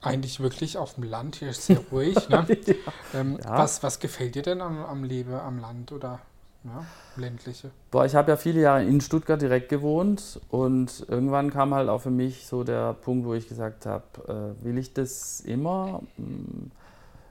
Eigentlich 0.00 0.40
wirklich 0.40 0.76
auf 0.78 0.94
dem 0.94 1.04
Land, 1.04 1.36
hier 1.36 1.48
ist 1.48 1.66
sehr 1.66 1.80
ruhig. 1.92 2.28
Ne? 2.28 2.46
ja. 2.66 2.74
Ähm, 3.14 3.38
ja. 3.42 3.58
Was, 3.58 3.82
was 3.82 4.00
gefällt 4.00 4.34
dir 4.34 4.42
denn 4.42 4.60
am, 4.60 4.84
am 4.84 5.04
Leben 5.04 5.34
am 5.34 5.60
Land 5.60 5.92
oder 5.92 6.20
ja, 6.66 6.84
ländliche. 7.16 7.70
Boah, 7.90 8.04
ich 8.04 8.14
habe 8.14 8.30
ja 8.30 8.36
viele 8.36 8.60
Jahre 8.60 8.84
in 8.84 9.00
Stuttgart 9.00 9.40
direkt 9.40 9.68
gewohnt 9.68 10.40
und 10.50 11.06
irgendwann 11.08 11.50
kam 11.50 11.74
halt 11.74 11.88
auch 11.88 12.00
für 12.00 12.10
mich 12.10 12.46
so 12.46 12.64
der 12.64 12.94
Punkt, 12.94 13.26
wo 13.26 13.34
ich 13.34 13.48
gesagt 13.48 13.86
habe, 13.86 14.54
äh, 14.60 14.64
will 14.64 14.78
ich 14.78 14.92
das 14.92 15.40
immer? 15.40 16.02
Hm, 16.16 16.70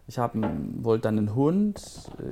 ich 0.08 0.18
wollte 0.18 1.02
dann 1.02 1.18
einen 1.18 1.34
Hund, 1.34 1.82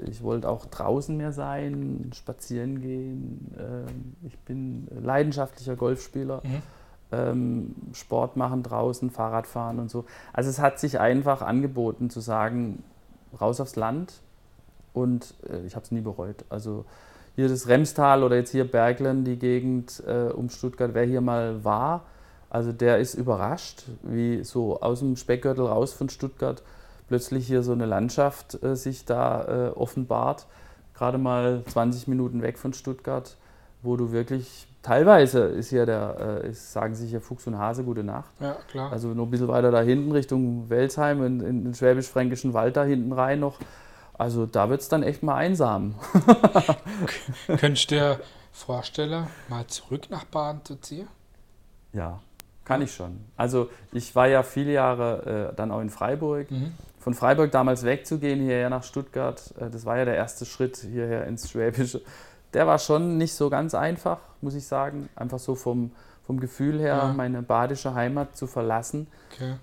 ich 0.06 0.22
wollte 0.22 0.48
auch 0.48 0.68
draußen 0.68 1.18
mehr 1.18 1.32
sein, 1.32 2.12
spazieren 2.14 2.82
gehen. 2.82 3.52
Äh, 3.58 4.28
ich 4.28 4.38
bin 4.40 4.88
leidenschaftlicher 4.92 5.76
Golfspieler. 5.76 6.42
Mhm. 6.44 6.62
Ähm, 7.12 7.76
Sport 7.94 8.38
machen 8.38 8.62
draußen, 8.64 9.10
Fahrrad 9.10 9.48
fahren 9.48 9.80
und 9.80 9.90
so. 9.90 10.06
Also 10.34 10.52
es 10.52 10.60
hat 10.60 10.80
sich 10.80 11.00
einfach 11.00 11.42
angeboten 11.42 12.12
zu 12.12 12.20
sagen, 12.20 12.84
raus 13.40 13.60
aufs 13.60 13.76
Land, 13.76 14.22
und 14.94 15.34
äh, 15.50 15.66
ich 15.66 15.76
habe 15.76 15.86
es 15.86 15.92
nie 15.92 16.02
bereut. 16.02 16.46
Also 16.50 16.86
hier 17.36 17.50
das 17.50 17.68
Remstal 17.68 18.24
oder 18.24 18.36
jetzt 18.36 18.52
hier 18.52 18.70
Berglen, 18.70 19.24
die 19.24 19.38
Gegend 19.38 20.04
äh, 20.06 20.32
um 20.32 20.50
Stuttgart, 20.50 20.92
wer 20.94 21.06
hier 21.06 21.22
mal 21.22 21.64
war, 21.64 22.06
also 22.50 22.72
der 22.72 23.00
ist 23.00 23.16
überrascht, 23.16 23.86
wie 24.04 24.44
so 24.44 24.80
aus 24.80 25.00
dem 25.00 25.16
Speckgürtel 25.16 25.66
raus 25.66 25.92
von 25.92 26.10
Stuttgart 26.10 26.62
plötzlich 27.08 27.48
hier 27.48 27.64
so 27.64 27.72
eine 27.72 27.88
Landschaft 27.88 28.62
äh, 28.64 28.76
sich 28.76 29.06
da 29.06 29.70
äh, 29.70 29.70
offenbart. 29.72 30.46
Gerade 30.94 31.18
mal 31.18 31.64
20 31.68 32.08
Minuten 32.08 32.44
weg 32.44 32.60
von 32.60 32.74
Stuttgart, 32.74 33.36
wo 33.82 33.98
du 33.98 34.12
wirklich 34.12 34.68
teilweise 34.84 35.40
ist 35.46 35.70
hier 35.70 35.88
der, 35.88 36.42
äh, 36.44 36.50
ist, 36.50 36.74
sagen 36.74 36.94
sich 36.94 37.10
hier 37.10 37.22
Fuchs 37.22 37.48
und 37.48 37.58
Hase 37.58 37.84
gute 37.84 38.04
Nacht. 38.04 38.30
Ja, 38.40 38.58
klar. 38.70 38.92
Also 38.92 39.10
noch 39.10 39.26
ein 39.26 39.32
bisschen 39.32 39.48
weiter 39.48 39.72
da 39.72 39.82
hinten 39.82 40.12
Richtung 40.12 40.70
Welsheim, 40.70 41.24
in, 41.24 41.40
in 41.40 41.64
den 41.64 41.74
schwäbisch-fränkischen 41.74 42.54
Wald 42.54 42.78
da 42.78 42.84
hinten 42.84 43.14
rein 43.14 43.40
noch. 43.40 43.58
Also 44.14 44.46
da 44.46 44.70
wird 44.70 44.82
es 44.82 44.90
dann 44.90 45.04
echt 45.04 45.24
mal 45.24 45.36
einsam. 45.36 45.96
Könntest 47.48 47.92
du 47.92 47.96
dir 47.96 48.20
vorstellen, 48.52 49.28
mal 49.50 49.66
zurück 49.68 50.10
nach 50.10 50.26
Baden 50.26 50.64
zu 50.64 50.76
ziehen? 50.76 51.08
Ja, 51.94 52.20
kann 52.64 52.82
ich 52.82 52.94
schon. 52.94 53.20
Also 53.36 53.70
ich 53.92 54.16
war 54.16 54.28
ja 54.28 54.44
viele 54.44 54.72
Jahre 54.72 55.52
äh, 55.52 55.56
dann 55.56 55.72
auch 55.72 55.82
in 55.82 55.90
Freiburg. 55.90 56.50
Mhm. 56.52 56.74
Von 57.00 57.14
Freiburg 57.14 57.52
damals 57.52 57.84
wegzugehen, 57.84 58.40
hierher 58.40 58.70
nach 58.70 58.84
Stuttgart, 58.84 59.54
äh, 59.60 59.70
das 59.70 59.86
war 59.86 59.98
ja 59.98 60.06
der 60.06 60.16
erste 60.16 60.46
Schritt 60.46 60.78
hierher 60.78 61.26
ins 61.28 61.50
Schwäbische. 61.50 62.02
Der 62.54 62.68
war 62.68 62.80
schon 62.80 63.18
nicht 63.18 63.34
so 63.34 63.50
ganz 63.50 63.74
einfach, 63.74 64.20
muss 64.42 64.54
ich 64.54 64.66
sagen. 64.66 65.10
Einfach 65.16 65.40
so 65.40 65.56
vom, 65.56 65.92
vom 66.26 66.40
Gefühl 66.40 66.80
her, 66.80 66.96
ja. 66.96 67.14
meine 67.14 67.42
badische 67.42 67.96
Heimat 67.96 68.38
zu 68.38 68.46
verlassen. 68.46 69.08
Okay. 69.34 69.56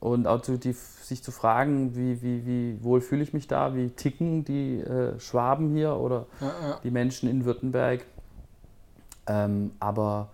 Und 0.00 0.26
auch 0.26 0.42
zu, 0.42 0.58
die, 0.58 0.72
sich 0.72 1.24
zu 1.24 1.32
fragen, 1.32 1.96
wie, 1.96 2.22
wie, 2.22 2.46
wie 2.46 2.84
wohl 2.84 3.00
fühle 3.00 3.22
ich 3.22 3.32
mich 3.32 3.48
da, 3.48 3.74
wie 3.74 3.90
ticken 3.90 4.44
die 4.44 4.80
äh, 4.80 5.18
Schwaben 5.18 5.74
hier 5.74 5.96
oder 5.96 6.26
ja, 6.40 6.46
ja. 6.46 6.80
die 6.84 6.90
Menschen 6.90 7.28
in 7.28 7.44
Württemberg. 7.44 8.04
Ähm, 9.26 9.72
aber 9.80 10.28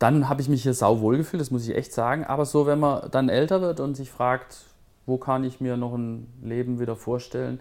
dann 0.00 0.28
habe 0.28 0.42
ich 0.42 0.48
mich 0.48 0.64
hier 0.64 0.74
sau 0.74 1.00
wohl 1.00 1.16
gefühlt, 1.16 1.40
das 1.40 1.52
muss 1.52 1.66
ich 1.68 1.76
echt 1.76 1.92
sagen. 1.92 2.24
Aber 2.24 2.44
so, 2.44 2.66
wenn 2.66 2.80
man 2.80 3.08
dann 3.12 3.28
älter 3.28 3.60
wird 3.60 3.78
und 3.78 3.94
sich 3.94 4.10
fragt, 4.10 4.64
wo 5.06 5.18
kann 5.18 5.44
ich 5.44 5.60
mir 5.60 5.76
noch 5.76 5.94
ein 5.94 6.26
Leben 6.42 6.80
wieder 6.80 6.96
vorstellen, 6.96 7.60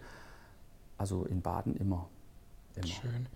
also 0.97 1.25
in 1.25 1.41
Baden 1.41 1.75
immer. 1.75 2.07
immer. 2.75 2.87
Schön. 2.87 3.27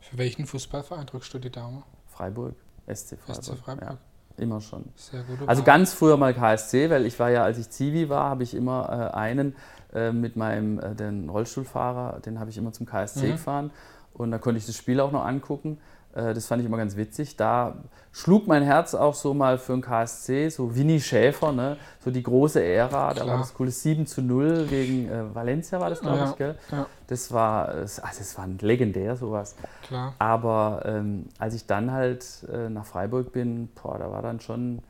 Für 0.00 0.18
welchen 0.18 0.46
Fußballverein 0.46 1.06
drückst 1.06 1.34
du 1.34 1.38
die 1.40 1.50
Daumen? 1.50 1.82
Freiburg, 2.06 2.54
SC 2.86 3.18
Freiburg. 3.18 3.44
SC 3.44 3.56
Freiburg. 3.56 3.82
Ja. 3.90 3.98
Immer 4.36 4.60
schon. 4.60 4.84
Sehr 4.96 5.22
gut. 5.22 5.46
Also 5.46 5.62
ganz 5.62 5.92
früher 5.92 6.16
mal 6.16 6.34
KSC, 6.34 6.90
weil 6.90 7.06
ich 7.06 7.18
war 7.18 7.30
ja, 7.30 7.44
als 7.44 7.58
ich 7.58 7.70
Zivi 7.70 8.08
war, 8.08 8.30
habe 8.30 8.42
ich 8.42 8.54
immer 8.54 9.10
äh, 9.12 9.16
einen 9.16 9.54
äh, 9.92 10.12
mit 10.12 10.36
meinem 10.36 10.78
äh, 10.78 10.94
den 10.94 11.28
Rollstuhlfahrer, 11.28 12.20
den 12.20 12.40
habe 12.40 12.50
ich 12.50 12.58
immer 12.58 12.72
zum 12.72 12.86
KSC 12.86 13.26
mhm. 13.26 13.32
gefahren 13.32 13.70
und 14.14 14.30
da 14.30 14.38
konnte 14.38 14.58
ich 14.58 14.66
das 14.66 14.76
Spiel 14.76 15.00
auch 15.00 15.12
noch 15.12 15.24
angucken. 15.24 15.78
Äh, 16.14 16.34
das 16.34 16.46
fand 16.46 16.60
ich 16.60 16.66
immer 16.66 16.76
ganz 16.76 16.96
witzig. 16.96 17.36
Da 17.36 17.76
schlug 18.12 18.46
mein 18.46 18.62
Herz 18.62 18.94
auch 18.94 19.14
so 19.14 19.34
mal 19.34 19.58
für 19.58 19.72
den 19.72 19.82
KSC, 19.82 20.48
so 20.48 20.74
Winnie 20.74 21.00
Schäfer, 21.00 21.52
ne? 21.52 21.76
so 22.04 22.10
die 22.10 22.22
große 22.22 22.62
Ära. 22.62 23.14
Da 23.14 23.26
war 23.26 23.38
das 23.38 23.54
coole 23.54 23.70
7 23.70 24.06
zu 24.06 24.22
0 24.22 24.66
gegen 24.68 25.08
äh, 25.08 25.34
Valencia, 25.34 25.80
war 25.80 25.90
das, 25.90 26.00
glaube 26.00 26.18
ja, 26.18 26.30
ich. 26.30 26.36
Gell? 26.36 26.54
Ja. 26.70 26.86
Das 27.06 27.32
war, 27.32 27.68
also 27.68 28.02
es 28.02 28.38
war 28.38 28.46
legendär, 28.60 29.16
sowas. 29.16 29.56
Klar. 29.86 30.14
Aber 30.18 30.82
ähm, 30.84 31.26
als 31.38 31.54
ich 31.54 31.66
dann 31.66 31.92
halt 31.92 32.26
äh, 32.52 32.68
nach 32.68 32.84
Freiburg 32.84 33.32
bin, 33.32 33.68
boah, 33.80 33.98
da 33.98 34.10
war 34.10 34.22
dann 34.22 34.40
schon 34.40 34.82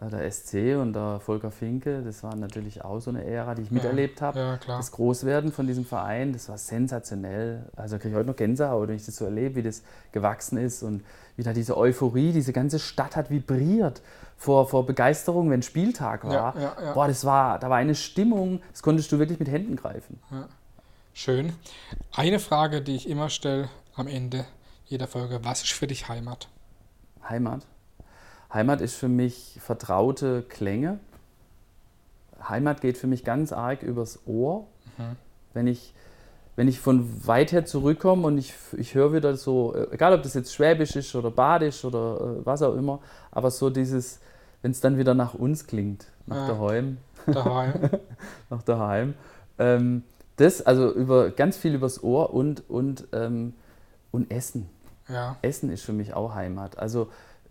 der 0.00 0.30
SC 0.30 0.76
und 0.80 0.92
der 0.92 1.18
Volker 1.18 1.50
Finke, 1.50 2.02
das 2.02 2.22
war 2.22 2.36
natürlich 2.36 2.84
auch 2.84 3.00
so 3.00 3.10
eine 3.10 3.24
Ära, 3.24 3.56
die 3.56 3.62
ich 3.62 3.70
miterlebt 3.72 4.22
habe. 4.22 4.38
Ja, 4.38 4.58
das 4.64 4.92
Großwerden 4.92 5.50
von 5.50 5.66
diesem 5.66 5.84
Verein, 5.84 6.32
das 6.32 6.48
war 6.48 6.56
sensationell. 6.56 7.68
Also 7.74 7.98
kriege 7.98 8.10
ich 8.10 8.14
heute 8.14 8.28
noch 8.28 8.36
Gänsehaut, 8.36 8.88
wenn 8.88 8.96
ich 8.96 9.06
das 9.06 9.16
so 9.16 9.24
erlebe, 9.24 9.56
wie 9.56 9.62
das 9.62 9.82
gewachsen 10.12 10.56
ist 10.56 10.84
und 10.84 11.02
wie 11.36 11.42
da 11.42 11.52
diese 11.52 11.76
Euphorie, 11.76 12.32
diese 12.32 12.52
ganze 12.52 12.78
Stadt 12.78 13.16
hat 13.16 13.30
vibriert 13.30 14.00
vor, 14.36 14.68
vor 14.68 14.86
Begeisterung, 14.86 15.50
wenn 15.50 15.62
Spieltag 15.62 16.24
war. 16.24 16.56
Ja, 16.56 16.92
Boah, 16.94 17.08
das 17.08 17.24
war, 17.24 17.58
da 17.58 17.68
war 17.68 17.76
eine 17.76 17.96
Stimmung, 17.96 18.60
das 18.70 18.82
konntest 18.82 19.10
du 19.10 19.18
wirklich 19.18 19.40
mit 19.40 19.48
Händen 19.48 19.74
greifen. 19.74 20.20
Schön. 21.12 21.52
Eine 22.12 22.38
Frage, 22.38 22.82
die 22.82 22.94
ich 22.94 23.08
immer 23.08 23.30
stelle 23.30 23.68
am 23.96 24.06
Ende 24.06 24.44
jeder 24.86 25.08
Folge, 25.08 25.40
was 25.42 25.62
ist 25.62 25.72
für 25.72 25.88
dich 25.88 26.08
Heimat? 26.08 26.48
Heimat. 27.28 27.66
Heimat 28.52 28.80
ist 28.80 28.94
für 28.94 29.08
mich 29.08 29.58
vertraute 29.60 30.42
Klänge. 30.42 30.98
Heimat 32.48 32.80
geht 32.80 32.96
für 32.96 33.06
mich 33.06 33.24
ganz 33.24 33.52
arg 33.52 33.82
übers 33.82 34.20
Ohr. 34.26 34.66
Mhm. 34.96 35.16
Wenn, 35.52 35.66
ich, 35.66 35.92
wenn 36.56 36.68
ich 36.68 36.80
von 36.80 37.26
weit 37.26 37.52
her 37.52 37.66
zurückkomme 37.66 38.26
und 38.26 38.38
ich, 38.38 38.54
ich 38.76 38.94
höre 38.94 39.12
wieder 39.12 39.36
so, 39.36 39.74
äh, 39.74 39.88
egal 39.92 40.14
ob 40.14 40.22
das 40.22 40.34
jetzt 40.34 40.54
Schwäbisch 40.54 40.96
ist 40.96 41.14
oder 41.14 41.30
Badisch 41.30 41.84
oder 41.84 42.38
äh, 42.40 42.46
was 42.46 42.62
auch 42.62 42.74
immer, 42.74 43.00
aber 43.30 43.50
so 43.50 43.70
dieses, 43.70 44.20
wenn 44.62 44.70
es 44.70 44.80
dann 44.80 44.98
wieder 44.98 45.14
nach 45.14 45.34
uns 45.34 45.66
klingt, 45.66 46.06
nach 46.26 46.48
ja. 46.48 46.54
daheim. 46.54 46.98
Daheim. 47.26 47.90
nach 48.50 48.62
daheim. 48.62 49.14
Ähm, 49.58 50.04
das, 50.36 50.62
also 50.62 50.90
über 50.92 51.30
ganz 51.30 51.56
viel 51.56 51.74
übers 51.74 52.02
Ohr 52.02 52.32
und, 52.32 52.68
und, 52.70 53.08
ähm, 53.12 53.54
und 54.12 54.30
Essen. 54.30 54.68
Ja. 55.08 55.36
Essen 55.42 55.70
ist 55.70 55.82
für 55.82 55.92
mich 55.92 56.14
auch 56.14 56.34
Heimat. 56.34 56.78
Also 56.78 57.08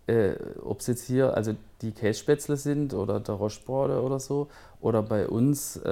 äh, 0.08 0.34
ob 0.64 0.80
es 0.80 0.86
jetzt 0.86 1.06
hier 1.06 1.34
also 1.34 1.54
die 1.82 1.92
Kässpätzle 1.92 2.56
sind 2.56 2.94
oder 2.94 3.20
der 3.20 3.34
Rostbrode 3.34 4.02
oder 4.02 4.18
so, 4.18 4.48
oder 4.80 5.02
bei 5.02 5.28
uns 5.28 5.76
äh, 5.76 5.90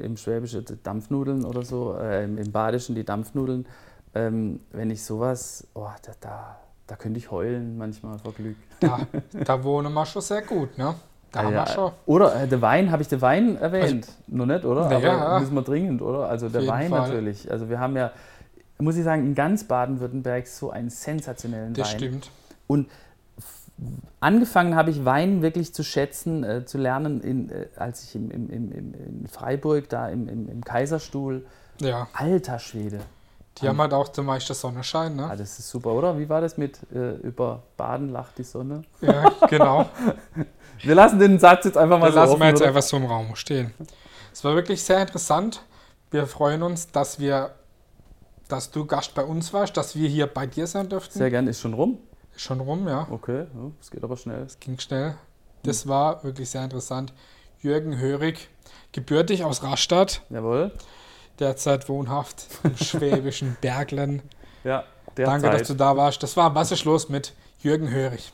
im 0.00 0.16
Schwäbischen 0.16 0.64
die 0.64 0.82
Dampfnudeln 0.82 1.44
oder 1.44 1.62
so, 1.62 1.96
äh, 1.96 2.24
im, 2.24 2.52
Badischen 2.52 2.94
die 2.94 3.04
Dampfnudeln, 3.04 3.66
ähm, 4.14 4.60
wenn 4.72 4.90
ich 4.90 5.02
sowas, 5.04 5.66
oh, 5.74 5.88
da, 6.02 6.12
da, 6.20 6.56
da 6.86 6.96
könnte 6.96 7.18
ich 7.18 7.30
heulen 7.30 7.78
manchmal 7.78 8.18
vor 8.18 8.32
Glück. 8.32 8.56
Da, 8.80 9.00
da 9.32 9.62
wohnen 9.62 9.92
wir 9.92 10.04
schon 10.04 10.22
sehr 10.22 10.42
gut, 10.42 10.76
ne? 10.76 10.94
Da 11.30 11.40
ah, 11.40 11.50
ja. 11.50 11.66
schon. 11.66 11.92
Oder 12.06 12.42
äh, 12.42 12.48
der 12.48 12.62
Wein, 12.62 12.92
habe 12.92 13.02
ich 13.02 13.08
den 13.08 13.20
Wein 13.20 13.56
erwähnt? 13.56 14.06
Also, 14.06 14.12
Noch 14.28 14.46
nicht, 14.46 14.64
oder? 14.64 14.98
Ja, 15.00 15.16
Aber 15.16 15.40
müssen 15.40 15.54
wir 15.54 15.62
dringend, 15.62 16.00
oder? 16.00 16.28
Also 16.28 16.48
der 16.48 16.66
Wein 16.66 16.90
Fall. 16.90 17.08
natürlich. 17.08 17.50
Also 17.50 17.68
wir 17.68 17.80
haben 17.80 17.96
ja, 17.96 18.12
muss 18.78 18.96
ich 18.96 19.02
sagen, 19.02 19.24
in 19.24 19.34
ganz 19.34 19.64
Baden-Württemberg 19.64 20.46
so 20.46 20.70
einen 20.70 20.90
sensationellen 20.90 21.74
das 21.74 21.88
Wein. 21.88 21.92
Das 21.92 22.02
stimmt. 22.02 22.30
Und 22.68 22.88
angefangen 24.20 24.76
habe 24.76 24.90
ich 24.90 25.04
Wein 25.04 25.42
wirklich 25.42 25.74
zu 25.74 25.82
schätzen, 25.82 26.44
äh, 26.44 26.64
zu 26.64 26.78
lernen, 26.78 27.20
in, 27.20 27.50
äh, 27.50 27.66
als 27.76 28.04
ich 28.04 28.14
im, 28.14 28.30
im, 28.30 28.50
im, 28.50 28.72
in 28.72 29.26
Freiburg, 29.30 29.88
da 29.88 30.08
im, 30.08 30.28
im, 30.28 30.64
Kaiserstuhl. 30.64 31.44
Ja. 31.80 32.08
Alter 32.12 32.58
Schwede. 32.58 33.00
Die 33.58 33.68
haben 33.68 33.80
halt 33.80 33.92
auch 33.92 34.08
zum 34.08 34.26
Beispiel 34.26 34.56
Sonnenschein, 34.56 35.14
ne? 35.14 35.28
Ah, 35.30 35.36
das 35.36 35.58
ist 35.58 35.70
super, 35.70 35.92
oder? 35.92 36.18
Wie 36.18 36.28
war 36.28 36.40
das 36.40 36.56
mit 36.56 36.78
äh, 36.92 37.12
über 37.18 37.62
Baden 37.76 38.10
lacht 38.10 38.38
die 38.38 38.42
Sonne? 38.42 38.82
Ja, 39.00 39.30
genau. 39.48 39.88
wir 40.82 40.94
lassen 40.94 41.20
den 41.20 41.38
Satz 41.38 41.64
jetzt 41.64 41.76
einfach 41.76 41.98
mal 41.98 42.06
den 42.06 42.14
so 42.14 42.18
lassen 42.18 42.32
offen, 42.32 42.40
wir 42.40 42.48
jetzt 42.48 42.60
oder? 42.60 42.68
einfach 42.68 42.82
so 42.82 42.96
im 42.96 43.06
Raum 43.06 43.36
stehen. 43.36 43.72
Es 44.32 44.42
war 44.42 44.56
wirklich 44.56 44.82
sehr 44.82 45.00
interessant. 45.00 45.62
Wir 46.10 46.26
freuen 46.26 46.64
uns, 46.64 46.90
dass 46.90 47.20
wir, 47.20 47.54
dass 48.48 48.72
du 48.72 48.86
Gast 48.86 49.14
bei 49.14 49.24
uns 49.24 49.52
warst, 49.52 49.76
dass 49.76 49.94
wir 49.94 50.08
hier 50.08 50.26
bei 50.26 50.46
dir 50.46 50.66
sein 50.66 50.88
dürften. 50.88 51.16
Sehr 51.16 51.30
gern, 51.30 51.46
ist 51.46 51.60
schon 51.60 51.74
rum. 51.74 51.98
Schon 52.36 52.60
rum, 52.60 52.88
ja. 52.88 53.06
Okay, 53.10 53.46
es 53.80 53.90
geht 53.90 54.02
aber 54.02 54.16
schnell. 54.16 54.42
Es 54.42 54.58
ging 54.58 54.78
schnell. 54.78 55.16
Das 55.62 55.86
war 55.86 56.22
wirklich 56.24 56.50
sehr 56.50 56.64
interessant. 56.64 57.12
Jürgen 57.60 57.98
Hörig, 57.98 58.48
gebürtig 58.92 59.44
aus 59.44 59.62
Rastatt. 59.62 60.22
Jawohl. 60.30 60.72
Derzeit 61.38 61.88
wohnhaft 61.88 62.46
im 62.62 62.76
schwäbischen 62.84 63.56
Berglen. 63.60 64.22
Ja, 64.62 64.84
derzeit. 65.16 65.42
Danke, 65.42 65.58
dass 65.58 65.68
du 65.68 65.74
da 65.74 65.96
warst. 65.96 66.22
Das 66.22 66.36
war 66.36 66.54
Was 66.54 66.70
ist 66.72 66.84
los 66.84 67.08
mit 67.08 67.32
Jürgen 67.60 67.90
Hörig. 67.90 68.32